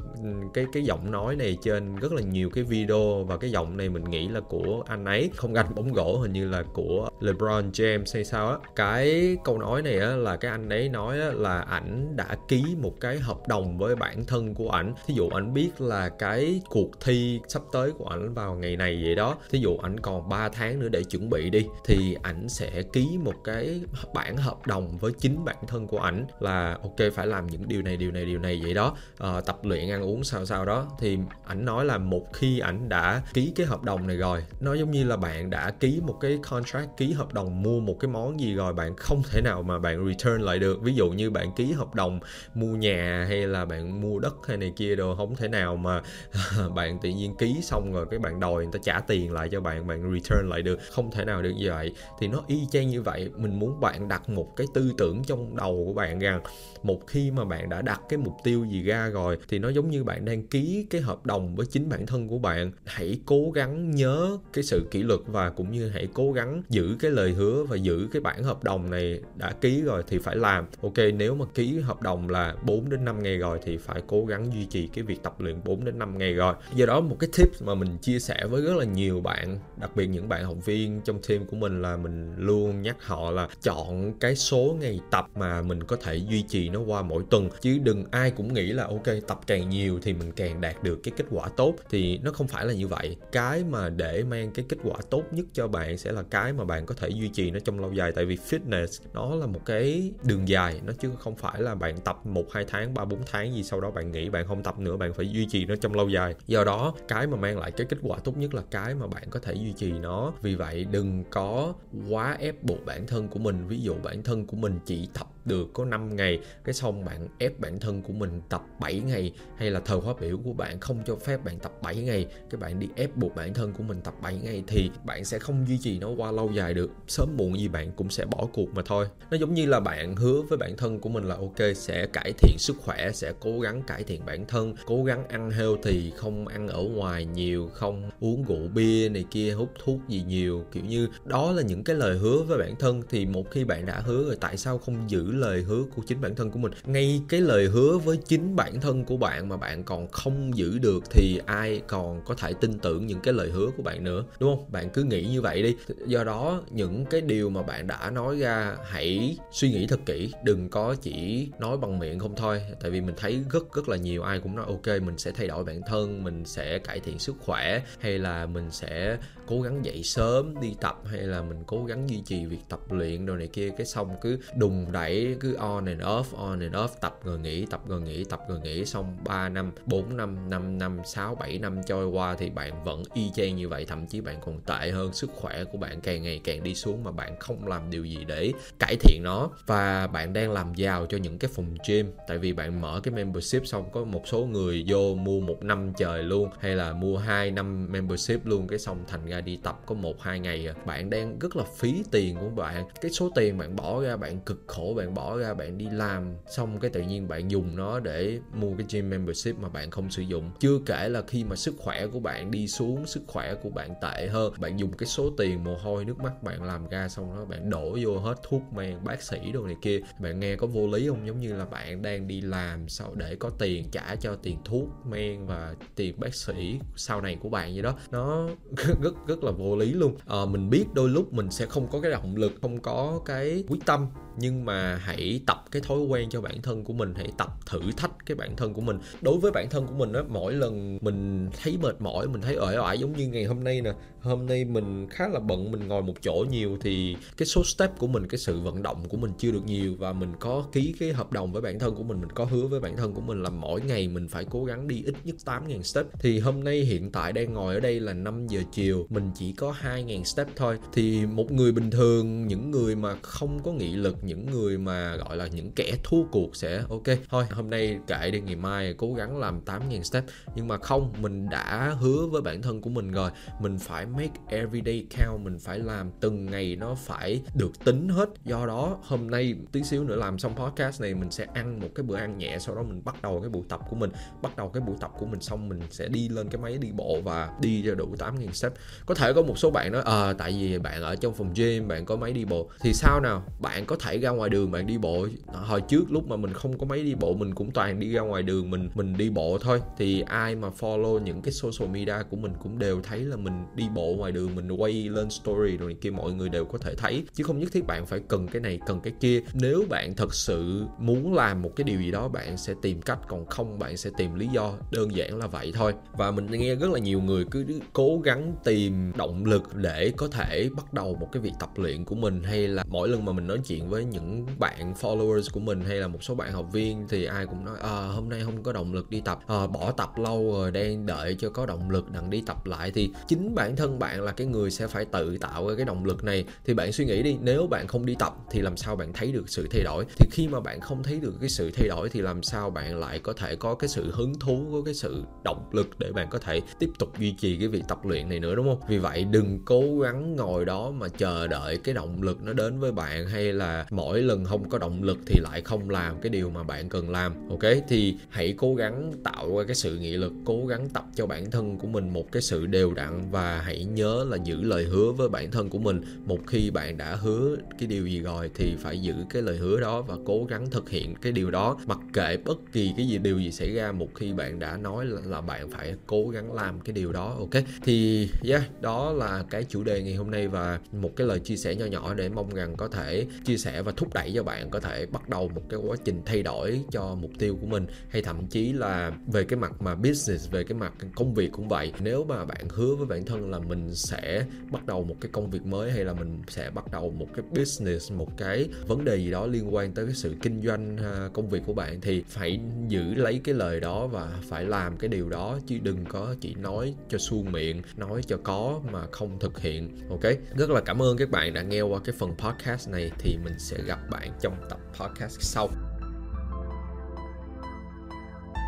cái 0.54 0.66
cái 0.74 0.83
giọng 0.83 1.12
nói 1.12 1.36
này 1.36 1.57
trên 1.62 1.95
rất 1.95 2.13
là 2.13 2.21
nhiều 2.21 2.50
cái 2.50 2.63
video 2.63 3.24
và 3.24 3.38
cái 3.38 3.51
giọng 3.51 3.78
này 3.78 3.89
mình 3.89 4.04
nghĩ 4.04 4.28
là 4.28 4.39
của 4.39 4.83
anh 4.88 5.06
ấy. 5.06 5.30
Không 5.36 5.54
gành 5.54 5.75
bóng 5.75 5.94
gỗ 5.94 6.18
hình 6.18 6.33
như 6.33 6.50
là 6.50 6.63
của 6.74 7.10
LeBron 7.19 7.71
James 7.71 8.06
hay 8.13 8.25
sao 8.25 8.50
á. 8.50 8.57
Cái 8.75 9.38
câu 9.44 9.57
nói 9.57 9.81
này 9.81 10.00
á 10.00 10.16
là 10.16 10.36
cái 10.36 10.51
anh 10.51 10.69
ấy 10.69 10.89
nói 10.89 11.19
á, 11.19 11.31
là 11.33 11.62
ảnh 11.62 12.16
đã 12.16 12.38
ký 12.48 12.63
một 12.81 12.94
cái 13.00 13.19
hợp 13.19 13.48
đồng 13.48 13.78
với 13.78 13.95
bản 13.95 14.25
thân 14.25 14.55
của 14.56 14.69
ảnh. 14.69 14.94
Thí 15.07 15.13
dụ 15.13 15.30
ảnh 15.30 15.54
biết 15.54 15.81
là 15.81 16.10
cái 16.10 16.62
cuộc 16.69 16.90
thi 17.02 17.40
sắp 17.48 17.62
tới 17.72 17.92
của 17.92 18.06
ảnh 18.06 18.34
vào 18.34 18.56
ngày 18.56 18.78
này 18.78 19.02
vậy 19.04 19.16
đó. 19.16 19.38
Thí 19.50 19.60
dụ 19.60 19.78
ảnh 19.78 20.00
còn 20.00 20.30
3 20.30 20.50
tháng 20.50 20.80
nữa 20.80 20.90
để 20.90 21.04
chuẩn 21.04 21.30
bị 21.30 21.50
đi 21.50 21.66
thì 21.86 22.16
ảnh 22.22 22.50
sẽ 22.50 22.81
ký 22.94 23.18
một 23.24 23.34
cái 23.44 23.81
bản 24.13 24.38
hợp 24.38 24.68
đồng 24.68 24.98
với 24.98 25.12
chính 25.19 25.46
bản 25.46 25.57
thân 25.68 25.88
của 25.88 26.00
ảnh 26.00 26.25
là 26.40 26.78
ok 26.81 27.13
phải 27.13 27.28
làm 27.28 27.48
những 27.48 27.68
điều 27.68 27.81
này 27.81 27.98
điều 27.98 28.12
này 28.12 28.25
điều 28.25 28.40
này 28.40 28.60
vậy 28.63 28.74
đó. 28.74 28.98
À, 29.18 29.42
tập 29.42 29.57
luyện 29.63 29.90
ăn 29.90 30.04
uống 30.04 30.24
sao 30.24 30.46
sao 30.46 30.66
đó. 30.66 30.88
Thì 31.00 31.18
ảnh 31.46 31.66
nói 31.66 31.86
là 31.86 31.98
một 31.98 32.34
khi 32.34 32.60
ảnh 32.60 32.90
đã 32.90 33.22
ký 33.34 33.54
cái 33.56 33.66
hợp 33.68 33.84
đồng 33.84 34.07
này 34.07 34.18
rồi 34.18 34.44
nó 34.60 34.74
giống 34.74 34.92
như 34.92 35.04
là 35.04 35.18
bạn 35.18 35.50
đã 35.50 35.72
ký 35.80 36.02
một 36.07 36.18
cái 36.22 36.40
contract 36.50 36.90
ký 36.98 37.13
hợp 37.13 37.34
đồng 37.34 37.63
mua 37.63 37.80
một 37.80 37.98
cái 38.00 38.12
món 38.12 38.40
gì 38.40 38.56
rồi 38.56 38.74
bạn 38.74 38.96
không 38.96 39.22
thể 39.31 39.42
nào 39.42 39.63
mà 39.63 39.80
bạn 39.80 40.07
return 40.07 40.42
lại 40.42 40.60
được. 40.60 40.81
Ví 40.81 40.94
dụ 40.94 41.10
như 41.10 41.30
bạn 41.30 41.52
ký 41.56 41.72
hợp 41.72 41.96
đồng 41.96 42.19
mua 42.54 42.75
nhà 42.75 43.25
hay 43.30 43.48
là 43.48 43.66
bạn 43.66 44.02
mua 44.02 44.19
đất 44.19 44.36
hay 44.47 44.57
này 44.57 44.74
kia 44.75 44.95
đồ, 44.95 45.15
không 45.15 45.36
thể 45.36 45.47
nào 45.47 45.75
mà 45.75 46.01
bạn 46.75 47.00
tự 47.00 47.09
nhiên 47.09 47.36
ký 47.36 47.56
xong 47.63 47.94
rồi 47.94 48.06
cái 48.12 48.19
bạn 48.19 48.39
đòi 48.39 48.63
người 48.63 48.74
ta 48.74 48.80
trả 48.83 49.00
tiền 49.00 49.31
lại 49.31 49.50
cho 49.51 49.62
bạn 49.62 49.88
bạn 49.88 50.13
return 50.13 50.50
lại 50.50 50.62
được. 50.62 50.80
Không 50.92 51.12
thể 51.12 51.25
nào 51.25 51.42
được 51.42 51.51
như 51.57 51.69
vậy. 51.69 51.92
Thì 52.19 52.27
nó 52.27 52.44
y 52.47 52.59
chang 52.71 52.88
như 52.88 53.01
vậy, 53.01 53.30
mình 53.38 53.59
muốn 53.59 53.80
bạn 53.80 54.07
đặt 54.07 54.30
một 54.30 54.56
cái 54.56 54.68
tư 54.74 54.94
tưởng 54.97 55.24
trong 55.24 55.56
đầu 55.56 55.83
của 55.86 55.94
bạn 55.94 56.19
rằng 56.19 56.42
một 56.83 57.07
khi 57.07 57.31
mà 57.31 57.45
bạn 57.45 57.69
đã 57.69 57.81
đặt 57.81 58.01
cái 58.09 58.18
mục 58.18 58.38
tiêu 58.44 58.65
gì 58.65 58.83
ra 58.83 59.09
rồi 59.09 59.38
thì 59.50 59.59
nó 59.59 59.69
giống 59.69 59.89
như 59.89 60.03
bạn 60.03 60.25
đang 60.25 60.47
ký 60.47 60.88
cái 60.89 61.02
hợp 61.02 61.25
đồng 61.25 61.56
với 61.56 61.66
chính 61.66 61.90
bản 61.90 62.06
thân 62.06 62.28
của 62.28 62.37
bạn. 62.37 62.71
Hãy 62.85 63.19
cố 63.25 63.52
gắng 63.52 63.92
nhớ 63.92 64.37
cái 64.54 64.64
sự 64.64 64.87
kỷ 64.92 65.04
luật 65.04 65.19
và 65.25 65.49
cũng 65.49 65.71
như 65.71 65.90
hãy 65.90 66.07
cố 66.14 66.31
gắng 66.31 66.61
giữ 66.69 66.95
cái 66.99 67.11
lời 67.11 67.31
hứa 67.31 67.64
và 67.64 67.75
giữ 67.75 68.07
cái 68.11 68.21
bản 68.21 68.44
hợp 68.44 68.64
đồng 68.64 68.90
này 68.90 69.21
đã 69.35 69.52
ký 69.61 69.81
rồi 69.81 70.04
thì 70.07 70.19
phải 70.19 70.35
làm. 70.35 70.66
Ok, 70.81 70.97
nếu 71.16 71.35
mà 71.35 71.45
ký 71.54 71.80
hợp 71.80 72.02
đồng 72.02 72.30
là 72.30 72.56
4 72.64 72.90
đến 72.90 73.06
5 73.06 73.23
ngày 73.23 73.37
rồi 73.37 73.59
thì 73.64 73.78
phải 73.78 74.02
cố 74.07 74.25
gắng 74.25 74.34
duy 74.44 74.65
trì 74.65 74.87
cái 74.87 75.04
việc 75.04 75.23
tập 75.23 75.42
luyện 75.42 75.63
4 75.63 75.85
đến 75.85 75.99
5 75.99 76.18
ngày 76.18 76.33
rồi. 76.33 76.54
Do 76.75 76.85
đó 76.85 77.01
một 77.01 77.15
cái 77.19 77.30
tip 77.37 77.61
mà 77.61 77.75
mình 77.75 77.97
chia 77.97 78.19
sẻ 78.19 78.45
với 78.49 78.61
rất 78.61 78.75
là 78.75 78.85
nhiều 78.85 79.21
bạn, 79.21 79.59
đặc 79.77 79.95
biệt 79.95 80.07
những 80.07 80.30
bạn 80.30 80.45
học 80.45 80.57
viên 80.65 81.01
trong 81.01 81.19
team 81.27 81.45
của 81.45 81.57
mình 81.57 81.81
là 81.81 81.97
mình 81.97 82.35
luôn 82.37 82.81
nhắc 82.81 82.95
họ 82.99 83.31
là 83.31 83.47
chọn 83.61 84.13
cái 84.19 84.35
số 84.35 84.77
ngày 84.80 84.99
tập 85.11 85.27
mà 85.35 85.61
mình 85.61 85.83
có 85.83 85.95
thể 85.95 86.15
duy 86.15 86.42
trì 86.42 86.69
nó 86.69 86.80
qua 86.80 87.01
mỗi 87.01 87.23
tuần. 87.30 87.49
Chứ 87.61 87.80
đừng 87.83 88.06
ai 88.11 88.31
cũng 88.31 88.54
nghĩ 88.54 88.65
là, 88.65 88.83
ok, 88.83 89.06
tập 89.27 89.39
càng 89.47 89.69
nhiều 89.69 89.99
thì 90.01 90.13
mình 90.13 90.31
càng 90.31 90.61
đạt 90.61 90.83
được 90.83 90.99
cái 91.04 91.13
kết 91.18 91.25
quả 91.31 91.49
tốt. 91.57 91.75
Thì 91.89 92.18
nó 92.18 92.31
không 92.31 92.47
phải 92.47 92.65
là 92.65 92.73
như 92.73 92.87
vậy. 92.87 93.18
Cái 93.31 93.63
mà 93.63 93.89
để 93.89 94.23
mang 94.23 94.51
cái 94.51 94.65
kết 94.69 94.77
quả 94.83 94.95
tốt 95.09 95.23
nhất 95.31 95.45
cho 95.54 95.68
bạn 95.68 95.97
sẽ 95.97 96.11
là 96.11 96.23
cái 96.23 96.54
mà 96.54 96.63
bạn 96.63 96.85
có 96.85 96.95
thể 96.95 97.09
duy 97.09 97.27
trì 97.27 97.51
nó 97.51 97.59
trong 97.59 97.80
lâu 97.80 97.94
dài. 97.94 98.11
Tại 98.11 98.25
vì 98.25 98.35
fitness 98.35 99.04
nó 99.13 99.35
là 99.35 99.45
một 99.47 99.65
cái 99.65 100.11
đường 100.23 100.47
dài. 100.47 100.81
Nó 100.85 100.94
chứ 100.99 101.09
không 101.19 101.35
phải 101.35 101.61
là 101.61 101.75
bạn 101.75 101.97
tập 101.97 102.25
một, 102.25 102.51
hai 102.51 102.65
tháng, 102.68 102.94
ba, 102.94 103.06
bốn 103.06 103.19
tháng 103.31 103.54
gì 103.54 103.63
sau 103.63 103.81
đó 103.81 103.92
bạn 103.92 104.11
nghỉ 104.11 104.24
bạn 104.29 104.47
không 104.47 104.63
tập 104.63 104.79
nữa, 104.79 104.97
bạn 104.97 105.13
phải 105.13 105.29
duy 105.29 105.45
trì 105.45 105.65
nó 105.65 105.75
trong 105.75 105.94
lâu 105.94 106.09
dài. 106.09 106.35
Do 106.47 106.63
đó, 106.63 106.94
cái 107.07 107.27
mà 107.27 107.37
mang 107.37 107.59
lại 107.59 107.71
cái 107.71 107.87
kết 107.89 107.97
quả 108.01 108.19
tốt 108.23 108.37
nhất 108.37 108.53
là 108.53 108.61
cái 108.71 108.95
mà 108.95 109.07
bạn 109.07 109.23
có 109.29 109.39
thể 109.39 109.53
duy 109.53 109.73
trì 109.73 109.91
nó. 109.91 110.33
Vì 110.41 110.55
vậy, 110.55 110.85
đừng 110.91 111.23
có 111.29 111.73
quá 112.09 112.37
ép 112.39 112.63
buộc 112.63 112.85
bản 112.85 113.07
thân 113.07 113.27
của 113.27 113.39
mình. 113.39 113.67
Ví 113.67 113.81
dụ 113.81 113.94
bản 114.03 114.23
thân 114.23 114.45
của 114.45 114.57
mình 114.57 114.79
chỉ 114.85 115.07
tập 115.13 115.27
được 115.45 115.68
có 115.73 115.85
5 115.85 116.16
ngày, 116.16 116.40
cái 116.64 116.73
xong 116.73 117.06
bạn 117.06 117.28
ép 117.37 117.59
bản 117.59 117.80
thân 117.80 118.02
của 118.02 118.14
mình 118.14 118.42
tập 118.49 118.64
7 118.80 118.99
ngày, 118.99 119.33
hay 119.57 119.71
là 119.71 119.80
thời 119.85 120.02
khóa 120.02 120.14
biểu 120.21 120.37
của 120.44 120.54
bạn 120.54 120.80
không 120.80 121.04
cho 121.06 121.16
phép 121.16 121.44
bạn 121.45 121.59
tập 121.59 121.71
7 121.81 121.95
ngày, 121.95 122.28
cái 122.49 122.59
bạn 122.59 122.80
đi 122.80 122.87
ép 122.95 123.16
buộc 123.16 123.35
bản 123.35 123.54
thân 123.54 123.73
của 123.73 123.83
mình 123.83 124.02
tập 124.02 124.14
7 124.21 124.35
ngày 124.44 124.64
thì 124.68 124.92
bạn 125.06 125.25
sẽ 125.25 125.40
không 125.40 125.66
duy 125.68 125.78
trì 125.78 125.99
nó 125.99 126.09
qua 126.09 126.31
lâu 126.31 126.52
dài 126.52 126.73
được. 126.73 126.92
Sớm 127.07 127.30
muộn 127.37 127.59
gì 127.59 127.68
bạn 127.68 127.92
cũng 127.92 128.09
sẽ 128.09 128.25
bỏ 128.25 128.47
cuộc 128.54 128.69
mà 128.75 128.81
thôi. 128.85 129.07
Nó 129.31 129.37
giống 129.37 129.54
như 129.54 129.66
là 129.66 129.80
bạn 129.80 130.16
hứa 130.16 130.42
với 130.42 130.57
bản 130.57 130.78
thân 130.78 130.99
của 130.99 131.09
mình 131.09 131.23
là 131.23 131.35
ok, 131.35 131.75
sẽ 131.75 132.06
cải 132.06 132.33
thiện 132.37 132.57
sức 132.57 132.75
khỏe, 132.80 133.11
sẽ 133.11 133.33
cố 133.40 133.59
gắng 133.59 133.81
cải 133.87 134.04
thiện 134.04 134.25
bản 134.25 134.45
thân, 134.47 134.75
cố 134.85 135.04
gắng 135.04 135.28
ăn 135.28 135.52
healthy 135.52 136.11
không 136.16 136.47
ăn 136.47 136.68
ở 136.68 136.81
ngoài 136.83 137.25
nhiều, 137.25 137.69
không 137.73 138.09
uống 138.19 138.44
rượu 138.44 138.68
bia 138.73 139.09
này 139.09 139.25
kia, 139.31 139.52
hút 139.52 139.69
thuốc 139.83 139.99
gì 140.07 140.23
nhiều. 140.28 140.66
Kiểu 140.71 140.83
như 140.85 141.07
đó 141.25 141.52
là 141.52 141.61
những 141.61 141.83
cái 141.83 141.95
lời 141.95 142.18
hứa 142.18 142.44
với 142.44 142.57
bản 142.57 142.75
thân. 142.80 143.02
Thì 143.09 143.25
một 143.25 143.52
khi 143.52 143.64
bạn 143.64 143.85
đã 143.85 143.99
hứa 143.99 144.25
rồi, 144.25 144.37
tại 144.42 144.57
sao 144.57 144.78
không 144.78 145.09
giữ 145.09 145.31
lời 145.35 145.61
hứa 145.61 145.83
của 145.95 146.01
chính 146.07 146.21
bản 146.21 146.35
thân 146.35 146.51
của 146.51 146.59
mình. 146.59 146.71
Ngay 146.85 147.21
cái 147.30 147.42
lời 147.42 147.65
hứa 147.65 147.97
với 147.97 148.18
chính 148.18 148.56
bản 148.56 148.81
thân 148.81 149.06
của 149.06 149.18
bạn 149.18 149.49
mà 149.49 149.57
bạn 149.57 149.83
còn 149.83 150.07
không 150.11 150.57
giữ 150.57 150.77
được 150.77 151.04
thì 151.09 151.39
ai 151.45 151.81
còn 151.87 152.21
có 152.25 152.35
thể 152.35 152.54
tin 152.61 152.80
tưởng 152.80 153.07
những 153.07 153.19
cái 153.19 153.33
lời 153.33 153.49
hứa 153.49 153.68
của 153.77 153.83
bạn 153.83 154.04
nữa, 154.04 154.23
đúng 154.39 154.56
không? 154.56 154.71
Bạn 154.71 154.89
cứ 154.89 155.04
nghĩ 155.04 155.25
như 155.25 155.42
vậy 155.42 155.63
đi. 155.63 155.75
Do 156.07 156.23
đó, 156.23 156.61
những 156.71 157.06
cái 157.06 157.21
điều 157.21 157.49
mà 157.49 157.61
bạn 157.61 157.87
đã 157.87 158.09
nói 158.09 158.39
ra, 158.39 158.77
hãy 158.85 159.37
suy 159.51 159.71
nghĩ 159.71 159.87
thật 159.87 159.99
kỹ. 160.06 160.31
Đừng 160.44 160.69
có 160.69 160.95
chỉ 161.01 161.47
nói 161.59 161.77
bằng 161.77 161.99
miệng 161.99 162.19
không 162.19 162.35
thôi. 162.35 162.61
Tại 162.81 162.92
vì 162.92 163.01
mình 163.01 163.15
thấy 163.18 163.39
rất 163.51 163.73
rất 163.73 163.89
là 163.89 163.97
nhiều 163.97 164.23
ai 164.23 164.39
cũng 164.39 164.56
nói, 164.56 164.65
ok, 164.68 165.01
mình 165.01 165.18
sẽ 165.18 165.31
thay 165.31 165.47
đổi 165.47 165.63
bản 165.63 165.81
thân, 165.87 166.23
mình 166.23 166.45
sẽ 166.45 166.80
cải 166.80 166.99
thiện 166.99 167.19
sức 167.19 167.35
khỏe, 167.39 167.81
hay 167.99 168.19
là 168.19 168.45
mình 168.45 168.71
sẽ 168.71 169.18
cố 169.47 169.61
gắng 169.61 169.85
dậy 169.85 170.04
sớm 170.04 170.61
đi 170.61 170.75
tập 170.81 171.02
hay 171.06 171.21
là 171.21 171.42
mình 171.42 171.64
cố 171.68 171.85
gắng 171.85 172.09
duy 172.09 172.21
trì 172.25 172.45
việc 172.45 172.59
tập 172.69 172.80
luyện 172.92 173.25
đồ 173.25 173.35
này 173.35 173.47
kia, 173.47 173.69
cái 173.78 173.85
xong 173.85 174.09
cứ 174.21 174.40
đùng 174.56 174.92
đẩy, 174.92 175.37
cứ 175.40 175.54
on 175.54 175.85
and 175.85 176.02
off, 176.02 176.23
on 176.37 176.59
and 176.59 176.75
off, 176.75 176.87
tập 177.02 177.19
rồi 177.23 177.40
nghỉ, 177.40 177.66
tập 177.66 177.81
rồi 177.87 178.02
nghỉ, 178.02 178.23
tập 178.23 178.40
rồi 178.49 178.59
nghỉ, 178.59 178.85
xong 178.85 179.18
3 179.25 179.49
năm 179.49 179.71
4 179.85 180.18
năm 180.18 180.49
5 180.49 180.78
năm 180.78 180.99
6 181.06 181.35
7 181.35 181.59
năm 181.59 181.83
trôi 181.85 182.07
qua 182.07 182.35
thì 182.35 182.49
bạn 182.49 182.83
vẫn 182.83 183.04
y 183.14 183.30
chang 183.35 183.56
như 183.56 183.69
vậy, 183.69 183.85
thậm 183.85 184.07
chí 184.07 184.21
bạn 184.21 184.42
còn 184.45 184.59
tệ 184.61 184.92
hơn 184.92 185.14
sức 185.14 185.30
khỏe 185.35 185.64
của 185.64 185.78
bạn, 185.78 186.02
càng 186.02 186.23
ngày 186.23 186.42
càng 186.44 186.64
đi 186.64 186.75
xuống 186.75 187.04
mà 187.04 187.11
bạn 187.11 187.40
không 187.40 187.68
làm 187.68 187.90
điều 187.90 188.06
gì 188.06 188.18
để 188.28 188.52
cải 188.80 188.95
thiện 188.99 189.21
nó. 189.23 189.49
Và 189.66 190.07
bạn 190.07 190.33
đang 190.33 190.52
làm 190.52 190.73
giàu 190.73 191.06
cho 191.06 191.18
những 191.18 191.37
cái 191.37 191.52
phòng 191.56 191.75
gym, 191.87 192.11
tại 192.28 192.37
vì 192.37 192.54
bạn 192.54 192.81
mở 192.81 192.99
cái 193.04 193.14
membership 193.14 193.68
xong 193.68 193.90
có 193.92 194.04
một 194.04 194.21
số 194.28 194.45
người 194.45 194.85
vô 194.87 195.16
mua 195.16 195.40
một 195.40 195.64
năm 195.64 195.94
trời 195.97 196.23
luôn, 196.23 196.49
hay 196.59 196.75
là 196.75 196.94
mua 196.94 197.18
hai, 197.18 197.52
năm 197.52 197.92
membership 197.92 198.45
luôn, 198.45 198.68
cái 198.68 198.80
xong 198.80 199.04
thành 199.07 199.25
ra 199.25 199.34
đi 199.42 199.57
tập 199.63 199.80
có 199.85 199.95
một, 199.95 200.21
hai 200.21 200.39
ngày 200.39 200.68
à. 200.68 200.73
bạn 200.85 201.09
đang 201.09 201.39
rất 201.39 201.56
là 201.56 201.63
phí 201.77 202.04
tiền 202.11 202.37
của 202.39 202.49
bạn. 202.49 202.85
Cái 203.01 203.11
số 203.11 203.31
tiền 203.35 203.57
bạn 203.57 203.75
bỏ 203.75 204.01
ra, 204.01 204.18
bạn 204.18 204.39
cực 204.39 204.63
khổ 204.68 204.94
bạn 204.97 205.13
bỏ 205.13 205.37
ra, 205.37 205.54
bạn 205.54 205.77
đi 205.77 205.87
làm. 205.92 206.33
Xong 206.47 206.80
cái 206.80 206.89
tự 206.89 207.01
nhiên 207.01 207.27
bạn 207.27 207.51
dùng 207.51 207.75
nó 207.75 207.99
để 207.99 208.39
mua 208.54 208.75
cái 208.77 208.87
gym 208.89 209.09
membership 209.09 209.59
mà 209.59 209.69
bạn 209.69 209.92
không 209.92 210.09
sử 210.09 210.21
dụng. 210.21 210.51
Chưa 210.59 210.80
kể 210.85 211.09
là 211.09 211.21
khi 211.27 211.44
mà 211.44 211.56
sức 211.56 211.75
khỏe 211.77 212.07
của 212.07 212.19
bạn 212.19 212.51
đi 212.51 212.68
xuống, 212.68 213.06
sức 213.06 213.23
khỏe 213.27 213.56
của 213.56 213.69
bạn 213.69 213.94
tệ 214.01 214.27
hơn, 214.27 214.54
bạn 214.59 214.80
dùng 214.80 214.92
cái 214.92 215.07
số 215.07 215.30
tiền 215.37 215.63
mồ 215.63 215.77
hôi, 215.77 216.06
nước 216.06 216.19
mắt 216.19 216.44
bạn 216.44 216.63
làm 216.63 216.87
ra 216.89 217.09
xong 217.09 217.35
đó, 217.35 217.45
bạn 217.45 217.69
đổ 217.69 217.97
vô 218.01 218.19
hết 218.19 218.35
thuốc 218.44 218.61
men, 218.73 219.04
bác 219.04 219.21
sĩ 219.21 219.51
đồ 219.51 219.65
này 219.65 219.75
kia. 219.81 219.99
Bạn 220.19 220.39
nghe 220.39 220.56
có 220.56 220.68
vô 220.68 220.87
lý 220.87 221.07
không? 221.07 221.27
Giống 221.27 221.39
như 221.39 221.54
là 221.54 221.65
bạn 221.65 222.01
đang 222.01 222.27
đi 222.27 222.42
làm 222.42 222.89
sau 222.89 223.15
để 223.15 223.35
có 223.39 223.49
tiền 223.59 223.89
trả 223.92 224.15
cho 224.15 224.35
tiền 224.35 224.57
thuốc 224.65 224.89
men 225.06 225.45
và 225.45 225.75
tiền 225.95 226.19
bác 226.19 226.35
sĩ 226.35 226.80
sau 226.95 227.21
này 227.21 227.37
của 227.42 227.49
bạn 227.49 227.73
vậy 227.73 227.81
đó. 227.81 227.97
Nó 228.11 228.49
rất 229.01 229.24
rất 229.27 229.44
là 229.44 229.51
vô 229.51 229.75
lý 229.75 229.94
luôn. 229.94 230.15
À, 230.27 230.45
mình 230.45 230.69
biết 230.69 230.85
đôi 230.94 231.09
lúc 231.09 231.33
mình 231.33 231.51
sẽ 231.51 231.65
không 231.65 231.87
có 231.87 232.01
cái 232.01 232.11
động 232.11 232.35
lực 232.35 232.53
không 232.61 232.79
có 232.79 233.21
cái 233.25 233.63
quyết 233.67 233.79
tâm 233.85 234.07
nhưng 234.37 234.65
mà 234.65 234.95
hãy 234.95 235.41
tập 235.47 235.63
cái 235.71 235.81
thói 235.81 235.99
quen 235.99 236.29
cho 236.29 236.41
bản 236.41 236.61
thân 236.61 236.83
của 236.83 236.94
mình 236.94 237.13
hãy 237.15 237.31
tập 237.37 237.49
thử 237.65 237.81
thách 237.97 238.11
cái 238.25 238.35
bản 238.35 238.55
thân 238.55 238.73
của 238.73 238.81
mình. 238.81 238.99
Đối 239.21 239.37
với 239.37 239.51
bản 239.51 239.69
thân 239.69 239.87
của 239.87 239.94
mình 239.94 240.13
á, 240.13 240.21
mỗi 240.29 240.53
lần 240.53 240.97
mình 241.01 241.49
thấy 241.63 241.77
mệt 241.81 242.01
mỏi, 242.01 242.27
mình 242.27 242.41
thấy 242.41 242.55
uể 242.55 242.77
oải 242.77 242.97
giống 242.97 243.13
như 243.13 243.27
ngày 243.27 243.44
hôm 243.44 243.63
nay 243.63 243.81
nè, 243.81 243.94
hôm 244.21 244.45
nay 244.45 244.65
mình 244.65 245.07
khá 245.09 245.27
là 245.27 245.39
bận, 245.39 245.71
mình 245.71 245.87
ngồi 245.87 246.01
một 246.01 246.13
chỗ 246.21 246.45
nhiều 246.49 246.77
thì 246.81 247.15
cái 247.37 247.45
số 247.45 247.63
step 247.63 247.97
của 247.97 248.07
mình, 248.07 248.27
cái 248.27 248.37
sự 248.37 248.59
vận 248.59 248.83
động 248.83 249.09
của 249.09 249.17
mình 249.17 249.31
chưa 249.37 249.51
được 249.51 249.65
nhiều 249.65 249.95
và 249.99 250.13
mình 250.13 250.33
có 250.39 250.65
ký 250.71 250.95
cái 250.99 251.13
hợp 251.13 251.31
đồng 251.31 251.51
với 251.51 251.61
bản 251.61 251.79
thân 251.79 251.95
của 251.95 252.03
mình 252.03 252.21
mình 252.21 252.31
có 252.31 252.45
hứa 252.45 252.67
với 252.67 252.79
bản 252.79 252.97
thân 252.97 253.13
của 253.13 253.21
mình 253.21 253.44
là 253.44 253.49
mỗi 253.49 253.81
ngày 253.81 254.07
mình 254.07 254.27
phải 254.27 254.45
cố 254.49 254.65
gắng 254.65 254.87
đi 254.87 255.03
ít 255.05 255.15
nhất 255.23 255.35
8.000 255.45 255.81
step. 255.81 256.05
Thì 256.19 256.39
hôm 256.39 256.63
nay 256.63 256.79
hiện 256.79 257.11
tại 257.11 257.33
đang 257.33 257.53
ngồi 257.53 257.73
ở 257.73 257.79
đây 257.79 257.99
là 257.99 258.13
5 258.13 258.47
giờ 258.47 258.61
chiều, 258.71 259.07
mình 259.09 259.31
chỉ 259.35 259.51
có 259.51 259.75
2.000 259.81 260.23
step 260.23 260.47
thôi. 260.55 260.77
Thì 260.94 261.25
một 261.25 261.51
người 261.51 261.71
bình 261.71 261.91
thường, 261.91 262.47
những 262.47 262.71
người 262.71 262.95
mà 262.95 263.15
không 263.21 263.59
có 263.63 263.71
nghị 263.71 263.95
lực, 263.95 264.17
những 264.23 264.45
người 264.51 264.77
mà 264.77 265.15
gọi 265.15 265.37
là 265.37 265.47
những 265.47 265.71
kẻ 265.71 265.97
thua 266.03 266.23
cuộc 266.31 266.55
sẽ, 266.55 266.83
ok, 266.89 267.03
thôi, 267.29 267.45
hôm 267.51 267.69
nay 267.69 267.97
cả 268.07 268.15
kệ 268.22 268.31
đi 268.31 268.42
ngày 268.42 268.56
mai 268.56 268.94
cố 268.98 269.14
gắng 269.14 269.38
làm 269.38 269.62
8.000 269.66 270.04
step. 270.04 270.24
Nhưng 270.56 270.68
mà 270.68 270.78
không 270.78 271.14
mình 271.22 271.50
đã 271.50 271.95
hứa 272.00 272.28
với 272.31 272.42
bản 272.42 272.62
thân 272.62 272.81
của 272.81 272.90
mình 272.90 273.12
rồi. 273.12 273.31
Mình 273.60 273.78
phải 273.78 274.06
make 274.06 274.40
every 274.50 274.81
day 274.86 275.07
count 275.18 275.45
mình 275.45 275.60
phải 275.60 275.80
làm 275.80 276.12
từng 276.19 276.45
ngày 276.45 276.76
nó 276.76 276.95
phải 276.95 277.42
được 277.56 277.86
tính 277.86 278.10
hết. 278.10 278.30
Do 278.44 278.66
đó 278.66 278.98
hôm 279.04 279.30
nay 279.31 279.56
tí 279.72 279.84
xíu 279.84 280.04
nữa 280.04 280.16
làm 280.16 280.40
xong 280.40 280.56
podcast 280.56 281.02
này 281.02 281.14
mình 281.14 281.31
sẽ 281.31 281.45
ăn 281.54 281.80
một 281.80 281.90
cái 281.95 282.04
bữa 282.04 282.16
ăn 282.16 282.38
nhẹ 282.38 282.57
sau 282.60 282.76
đó 282.76 282.84
mình 282.84 283.02
bắt 283.06 283.22
đầu 283.22 283.40
cái 283.42 283.50
buổi 283.50 283.64
tập 283.69 283.80
của 283.90 283.95
mình. 283.95 284.12
Bắt 284.42 284.57
đầu 284.57 284.69
cái 284.69 284.81
buổi 284.81 284.95
tập 285.00 285.12
của 285.19 285.26
mình 285.26 285.42
xong 285.42 285.69
mình 285.69 285.80
sẽ 285.90 286.07
đi 286.07 286.30
lên 286.30 286.50
cái 286.50 286.62
máy 286.62 286.78
đi 286.78 286.92
bộ 286.92 287.22
và 287.24 287.50
đi 287.62 287.84
cho 287.86 287.95
đủ 287.95 288.16
8.000 288.19 288.52
step. 288.52 288.74
Có 289.06 289.16
thể 289.16 289.34
có 289.34 289.42
một 289.42 289.57
số 289.57 289.72
bạn 289.72 289.92
nói 289.92 290.02
à, 290.06 290.34
tại 290.34 290.52
vì 290.52 290.80
bạn 290.80 291.02
ở 291.02 291.16
trong 291.16 291.34
phòng 291.34 291.54
gym 291.56 291.88
bạn 291.88 292.06
có 292.06 292.16
máy 292.16 292.34
đi 292.34 292.45
bộ. 292.45 292.69
Thì 292.81 292.94
sao 292.94 293.19
nào? 293.19 293.44
Bạn 293.60 293.86
có 293.86 293.95
thể 294.00 294.18
ra 294.18 294.30
ngoài 294.30 294.50
đường 294.50 294.72
bạn 294.72 294.88
đi 294.88 294.98
bộ. 294.98 295.28
Hồi 295.48 295.81
trước 295.81 296.12
lúc 296.12 296.28
mà 296.28 296.36
mình 296.36 296.54
không 296.54 296.78
có 296.78 296.86
máy 296.86 297.04
đi 297.04 297.16
bộ 297.16 297.34
mình 297.34 297.56
cũng 297.56 297.72
toàn 297.72 298.00
đi 298.00 298.05
ra 298.09 298.21
ngoài 298.21 298.44
đường 298.44 298.69
mình 298.69 298.90
mình 298.95 299.18
đi 299.18 299.30
bộ 299.30 299.57
thôi. 299.62 299.81
Thì 299.97 300.21
ai 300.21 300.56
mà 300.56 300.69
follow 300.80 301.19
những 301.19 301.42
cái 301.42 301.52
social 301.52 301.90
media 301.90 302.16
của 302.30 302.38
mình 302.38 302.54
cũng 302.64 302.80
đều 302.80 303.02
thấy 303.02 303.19
là 303.19 303.35
mình 303.35 303.66
đi 303.76 303.83
bộ 303.95 304.14
ngoài 304.18 304.31
đường 304.31 304.56
mình 304.56 304.71
quay 304.71 304.94
lên 305.09 305.30
story 305.30 305.78
rồi 305.78 305.95
kia 306.02 306.09
mọi 306.09 306.33
người 306.33 306.50
đều 306.50 306.66
có 306.66 306.78
thể 306.78 306.95
thấy. 306.95 307.24
Chứ 307.33 307.44
không 307.44 307.59
nhất 307.59 307.69
thiết 307.71 307.88
bạn 307.88 308.06
phải 308.06 308.19
cần 308.28 308.47
cái 308.47 308.62
này 308.62 308.80
cần 308.88 309.00
cái 309.02 309.14
kia. 309.19 309.42
Nếu 309.54 309.83
bạn 309.90 310.16
thật 310.16 310.33
sự 310.33 310.85
muốn 311.00 311.33
làm 311.33 311.62
một 311.62 311.71
cái 311.76 311.83
điều 311.83 312.00
gì 312.00 312.12
đó 312.12 312.28
bạn 312.28 312.57
sẽ 312.57 312.74
tìm 312.81 313.02
cách 313.02 313.19
còn 313.28 313.45
không 313.45 313.80
bạn 313.80 313.97
sẽ 313.97 314.09
tìm 314.18 314.35
lý 314.35 314.47
do. 314.47 314.74
Đơn 314.92 315.16
giản 315.16 315.38
là 315.38 315.47
vậy 315.47 315.71
thôi. 315.76 315.94
Và 316.14 316.31
mình 316.31 316.47
nghe 316.52 316.76
rất 316.76 316.92
là 316.92 317.00
nhiều 317.00 317.21
người 317.21 317.45
cứ 317.52 317.66
cố 317.94 318.19
gắng 318.24 318.56
tìm 318.64 319.12
động 319.18 319.45
lực 319.45 319.76
để 319.76 320.12
có 320.18 320.28
thể 320.28 320.69
bắt 320.76 320.94
đầu 320.94 321.16
một 321.19 321.30
cái 321.31 321.42
việc 321.42 321.54
tập 321.59 321.69
luyện 321.76 322.06
của 322.06 322.16
mình 322.16 322.44
hay 322.44 322.68
là 322.68 322.83
mỗi 322.88 323.09
lần 323.09 323.26
mà 323.26 323.31
mình 323.31 323.47
nói 323.47 323.57
chuyện 323.68 323.90
với 323.90 324.06
những 324.06 324.45
bạn 324.59 324.94
followers 325.02 325.44
của 325.54 325.59
mình 325.59 325.81
hay 325.81 325.97
là 325.97 326.07
một 326.07 326.24
số 326.24 326.35
bạn 326.35 326.52
học 326.52 326.66
viên 326.71 327.07
thì 327.09 327.26
ai 327.26 327.45
cũng 327.45 327.66
nói 327.66 327.78
à, 327.81 327.94
Ờ, 327.95 328.11
hôm 328.11 328.30
nay 328.30 328.42
không 328.44 328.64
có 328.64 328.73
động 328.73 328.94
lực 328.94 329.09
đi 329.09 329.21
tập. 329.25 329.40
À, 329.47 329.68
bỏ 329.68 329.92
tập 329.92 330.11
lâu 330.18 330.52
rồi 330.54 330.71
đang 330.71 331.06
đợi 331.06 331.35
cho 331.40 331.49
có 331.49 331.66
động 331.66 331.90
lực 331.90 332.11
đặng 332.11 332.30
đi 332.30 332.44
tập 332.45 332.66
lại. 332.66 332.92
Thì 332.92 333.11
chính 333.28 333.56
bản 333.56 333.75
thân 333.75 333.99
bạn 333.99 334.21
là 334.21 334.31
cái 334.31 334.47
người 334.47 334.71
sẽ 334.71 334.87
phải 334.87 335.06
tự 335.06 335.37
tạo 335.37 335.69
cái 335.78 335.85
động 335.85 336.06
lực 336.06 336.23
này. 336.23 336.45
Thì 336.66 336.73
bạn 336.73 336.92
suy 336.92 337.06
nghĩ 337.06 337.23
đi 337.23 337.37
nếu 337.42 337.68
bạn 337.68 337.87
không 337.87 338.06
đi 338.06 338.16
tập 338.19 338.35
thì 338.52 338.61
làm 338.61 338.78
sao 338.78 338.95
bạn 338.95 339.14
thấy 339.14 339.31
được 339.31 339.49
sự 339.49 339.68
thay 339.71 339.83
đổi? 339.83 340.06
Thì 340.18 340.25
khi 340.31 340.47
mà 340.47 340.59
bạn 340.59 340.80
không 340.80 341.04
thấy 341.04 341.19
được 341.19 341.33
cái 341.40 341.49
sự 341.49 341.71
thay 341.71 341.87
đổi 341.87 342.09
thì 342.09 342.21
làm 342.21 342.44
sao 342.44 342.69
bạn 342.69 342.99
lại 342.99 343.19
có 343.19 343.33
thể 343.33 343.56
có 343.56 343.75
cái 343.75 343.87
sự 343.87 344.11
hứng 344.11 344.40
thú 344.40 344.66
có 344.71 344.81
cái 344.85 344.94
sự 344.94 345.23
động 345.44 345.69
lực 345.71 345.99
để 345.99 346.11
bạn 346.11 346.28
có 346.30 346.40
thể 346.40 346.61
tiếp 346.80 346.90
tục 346.99 347.19
duy 347.19 347.31
trì 347.31 347.57
cái 347.57 347.68
việc 347.68 347.83
tập 347.87 348.06
luyện 348.06 348.30
này 348.30 348.40
nữa 348.40 348.56
đúng 348.56 348.68
không? 348.68 348.80
Vì 348.90 348.97
vậy 348.97 349.23
đừng 349.23 349.59
cố 349.66 349.99
gắng 349.99 350.35
ngồi 350.35 350.66
đó 350.66 350.92
mà 350.92 351.07
chờ 351.07 351.47
đợi 351.47 351.78
cái 351.78 351.95
động 351.95 352.23
lực 352.23 352.44
nó 352.44 352.54
đến 352.54 352.80
với 352.80 352.92
bạn 352.92 353.28
hay 353.28 353.54
là 353.54 353.85
mỗi 353.92 354.21
lần 354.21 354.45
không 354.45 354.69
có 354.69 354.78
động 354.78 355.04
lực 355.04 355.18
thì 355.25 355.40
lại 355.40 355.61
không 355.61 355.90
làm 355.90 356.21
cái 356.21 356.30
điều 356.30 356.49
mà 356.49 356.64
bạn 356.64 356.90
cần 356.90 357.09
làm 357.09 357.49
ok? 357.49 357.84
Thì 357.87 358.15
hãy 358.30 358.54
cố 358.57 358.75
gắng 358.75 359.13
tạo 359.23 359.57
ra 359.57 359.63
cái 359.63 359.75
sự 359.75 359.97
nghị 359.97 360.18
lực 360.18 360.33
cố 360.45 360.65
gắng 360.68 360.89
tập 360.89 361.06
cho 361.15 361.25
bản 361.25 361.51
thân 361.51 361.77
của 361.77 361.87
mình 361.87 362.13
một 362.13 362.31
cái 362.31 362.42
sự 362.42 362.65
đều 362.65 362.94
đặn 362.94 363.31
và 363.31 363.61
hãy 363.61 363.85
nhớ 363.85 364.25
là 364.30 364.37
giữ 364.44 364.61
lời 364.61 364.83
hứa 364.83 365.11
với 365.11 365.30
bản 365.30 365.51
thân 365.51 365.69
của 365.69 365.80
mình. 365.80 366.01
Một 366.25 366.39
khi 366.47 366.69
bạn 366.69 366.97
đã 366.97 367.15
hứa 367.15 367.56
cái 367.80 367.87
điều 367.87 368.07
gì 368.07 368.19
rồi 368.19 368.49
thì 368.56 368.75
phải 368.80 369.01
giữ 369.01 369.13
cái 369.30 369.42
lời 369.42 369.57
hứa 369.57 369.80
đó 369.80 370.01
và 370.01 370.15
cố 370.25 370.45
gắng 370.45 370.69
thực 370.69 370.89
hiện 370.89 371.15
cái 371.21 371.31
điều 371.31 371.51
đó. 371.51 371.77
Mặc 371.85 371.99
kệ 372.13 372.37
bất 372.45 372.57
kỳ 372.71 372.94
cái 372.97 373.07
gì 373.07 373.18
điều 373.18 373.39
gì 373.39 373.51
xảy 373.51 373.73
ra 373.73 373.92
một 373.92 374.15
khi 374.15 374.33
bạn 374.33 374.59
đã 374.59 374.77
nói 374.77 375.06
là, 375.06 375.21
là 375.25 375.42
bạn 375.42 375.69
phải 375.71 375.95
cố 376.07 376.30
gắng 376.30 376.54
làm 376.54 376.80
cái 376.80 376.94
điều 376.94 377.11
đó 377.11 377.35
ok? 377.39 377.63
Thì 377.83 378.30
yeah 378.44 378.81
đó 378.81 379.11
là 379.11 379.44
cái 379.49 379.63
chủ 379.63 379.83
đề 379.83 380.04
ngày 380.04 380.15
hôm 380.15 380.31
nay 380.31 380.47
và 380.47 380.80
một 380.92 381.15
cái 381.15 381.27
lời 381.27 381.39
chia 381.39 381.56
sẻ 381.56 381.75
nho 381.75 381.85
nhỏ 381.85 382.13
để 382.13 382.30
mong 382.30 382.49
rằng 382.49 382.75
có 382.77 382.87
thể 382.87 383.25
chia 383.45 383.57
sẻ 383.57 383.81
và 383.81 383.92
thúc 383.97 384.13
đẩy 384.13 384.31
cho 384.35 384.44
bạn 384.44 384.69
có 384.69 384.80
thể 384.80 385.06
bắt 385.06 385.30
đầu 385.30 385.51
một 385.56 385.61
cái 385.69 385.80
quá 385.80 385.97
trình 386.06 386.21
thay 386.25 386.44
đổi 386.44 386.81
cho 386.92 387.15
mục 387.15 387.31
tiêu 387.39 387.57
của 387.61 387.68
mình 387.68 387.74
hay 388.09 388.21
thậm 388.21 388.47
chí 388.47 388.73
là 388.73 389.11
về 389.27 389.44
cái 389.44 389.59
mặt 389.59 389.81
mà 389.81 389.95
business, 389.95 390.51
về 390.51 390.63
cái 390.63 390.77
mặt 390.77 390.94
công 391.15 391.33
việc 391.33 391.51
cũng 391.51 391.67
vậy. 391.67 391.91
Nếu 391.99 392.23
mà 392.23 392.45
bạn 392.45 392.69
hứa 392.69 392.95
với 392.95 393.05
bản 393.05 393.25
thân 393.25 393.51
là 393.51 393.59
mình 393.59 393.95
sẽ 393.95 394.45
bắt 394.71 394.85
đầu 394.85 395.03
một 395.03 395.15
cái 395.21 395.29
công 395.33 395.49
việc 395.49 395.65
mới, 395.65 395.91
hay 395.91 396.05
là 396.05 396.13
mình 396.13 396.41
sẽ 396.47 396.69
bắt 396.69 396.91
đầu 396.91 397.11
một 397.11 397.27
cái 397.35 397.45
business, 397.51 398.11
một 398.11 398.37
cái 398.37 398.69
vấn 398.87 399.05
đề 399.05 399.17
gì 399.17 399.31
đó 399.31 399.47
liên 399.47 399.75
quan 399.75 399.94
tới 399.94 400.05
cái 400.05 400.15
sự 400.15 400.35
kinh 400.41 400.61
doanh 400.61 400.97
à, 400.97 401.29
công 401.33 401.49
việc 401.49 401.61
của 401.65 401.73
bạn, 401.73 402.01
thì 402.01 402.23
phải 402.27 402.59
giữ 402.87 403.13
lấy 403.13 403.41
cái 403.44 403.55
lời 403.55 403.79
đó 403.79 404.07
và 404.07 404.39
phải 404.49 404.65
làm 404.65 404.97
cái 404.97 405.07
điều 405.07 405.29
đó, 405.29 405.59
chứ 405.67 405.77
đừng 405.83 406.05
có 406.05 406.35
chỉ 406.41 406.55
nói 406.55 406.95
cho 407.09 407.17
suông 407.17 407.51
miệng, 407.51 407.81
nói 407.97 408.21
cho 408.27 408.37
có 408.44 408.81
mà 408.91 409.05
không 409.11 409.39
thực 409.39 409.59
hiện. 409.59 409.97
Ok? 410.09 410.23
Rất 410.57 410.69
là 410.69 410.81
cảm 410.81 411.01
ơn 411.01 411.17
các 411.17 411.29
bạn 411.29 411.53
đã 411.53 411.61
nghe 411.61 411.81
qua 411.81 411.99
cái 412.05 412.15
phần 412.19 412.31
podcast 412.37 412.89
này, 412.89 413.11
thì 413.19 413.37
mình 413.44 413.59
sẽ 413.59 413.77
gặp 413.85 413.99
bạn 414.11 414.31
trong 414.41 414.53
tập 414.69 414.79
podcast 414.99 415.41
sau. 415.41 415.94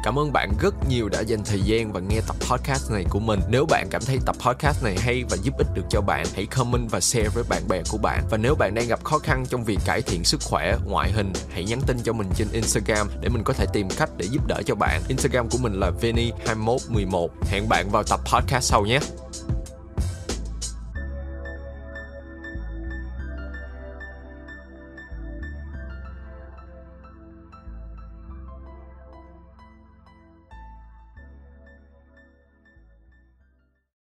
Cảm 0.08 0.20
ơn 0.20 0.34
bạn 0.34 0.52
rất 0.62 0.74
nhiều 0.90 1.10
đã 1.10 1.22
dành 1.22 1.44
thời 1.46 1.62
gian 1.62 1.94
và 1.94 2.00
nghe 2.00 2.20
tập 2.28 2.36
podcast 2.40 2.92
này 2.92 3.06
của 3.10 3.20
mình. 3.20 3.40
Nếu 3.50 3.66
bạn 3.66 3.88
cảm 3.92 4.02
thấy 4.06 4.18
tập 4.26 4.36
podcast 4.46 4.84
này 4.84 4.96
hay 5.00 5.24
và 5.30 5.38
giúp 5.44 5.54
ích 5.58 5.68
được 5.74 5.82
cho 5.90 6.02
bạn, 6.02 6.26
hãy 6.36 6.46
comment 6.46 6.92
và 6.92 7.00
share 7.00 7.30
với 7.34 7.44
bạn 7.50 7.68
bè 7.68 7.82
của 7.90 7.98
bạn. 7.98 8.24
Và 8.30 8.38
nếu 8.38 8.56
bạn 8.56 8.74
đang 8.76 8.88
gặp 8.88 9.04
khó 9.04 9.20
khăn 9.20 9.46
trong 9.50 9.64
việc 9.64 9.80
cải 9.86 10.02
thiện 10.02 10.24
sức 10.24 10.42
khỏe, 10.44 10.76
ngoại 10.86 11.12
hình, 11.12 11.34
hãy 11.50 11.64
nhắn 11.64 11.82
tin 11.88 11.98
cho 12.04 12.14
mình 12.14 12.28
trên 12.36 12.48
Instagram 12.52 13.08
để 13.22 13.30
mình 13.30 13.44
có 13.44 13.54
thể 13.54 13.66
tìm 13.74 13.88
cách 13.98 14.10
để 14.18 14.26
giúp 14.26 14.48
đỡ 14.48 14.62
cho 14.66 14.76
bạn. 14.76 15.02
Instagram 15.08 15.50
của 15.50 15.58
mình 15.58 15.74
là 15.74 15.92
veni2111. 16.02 17.28
Hẹn 17.42 17.70
bạn 17.70 17.90
vào 17.92 18.04
tập 18.04 18.20
podcast 18.34 18.70
sau 18.70 18.86
nhé. 18.86 19.00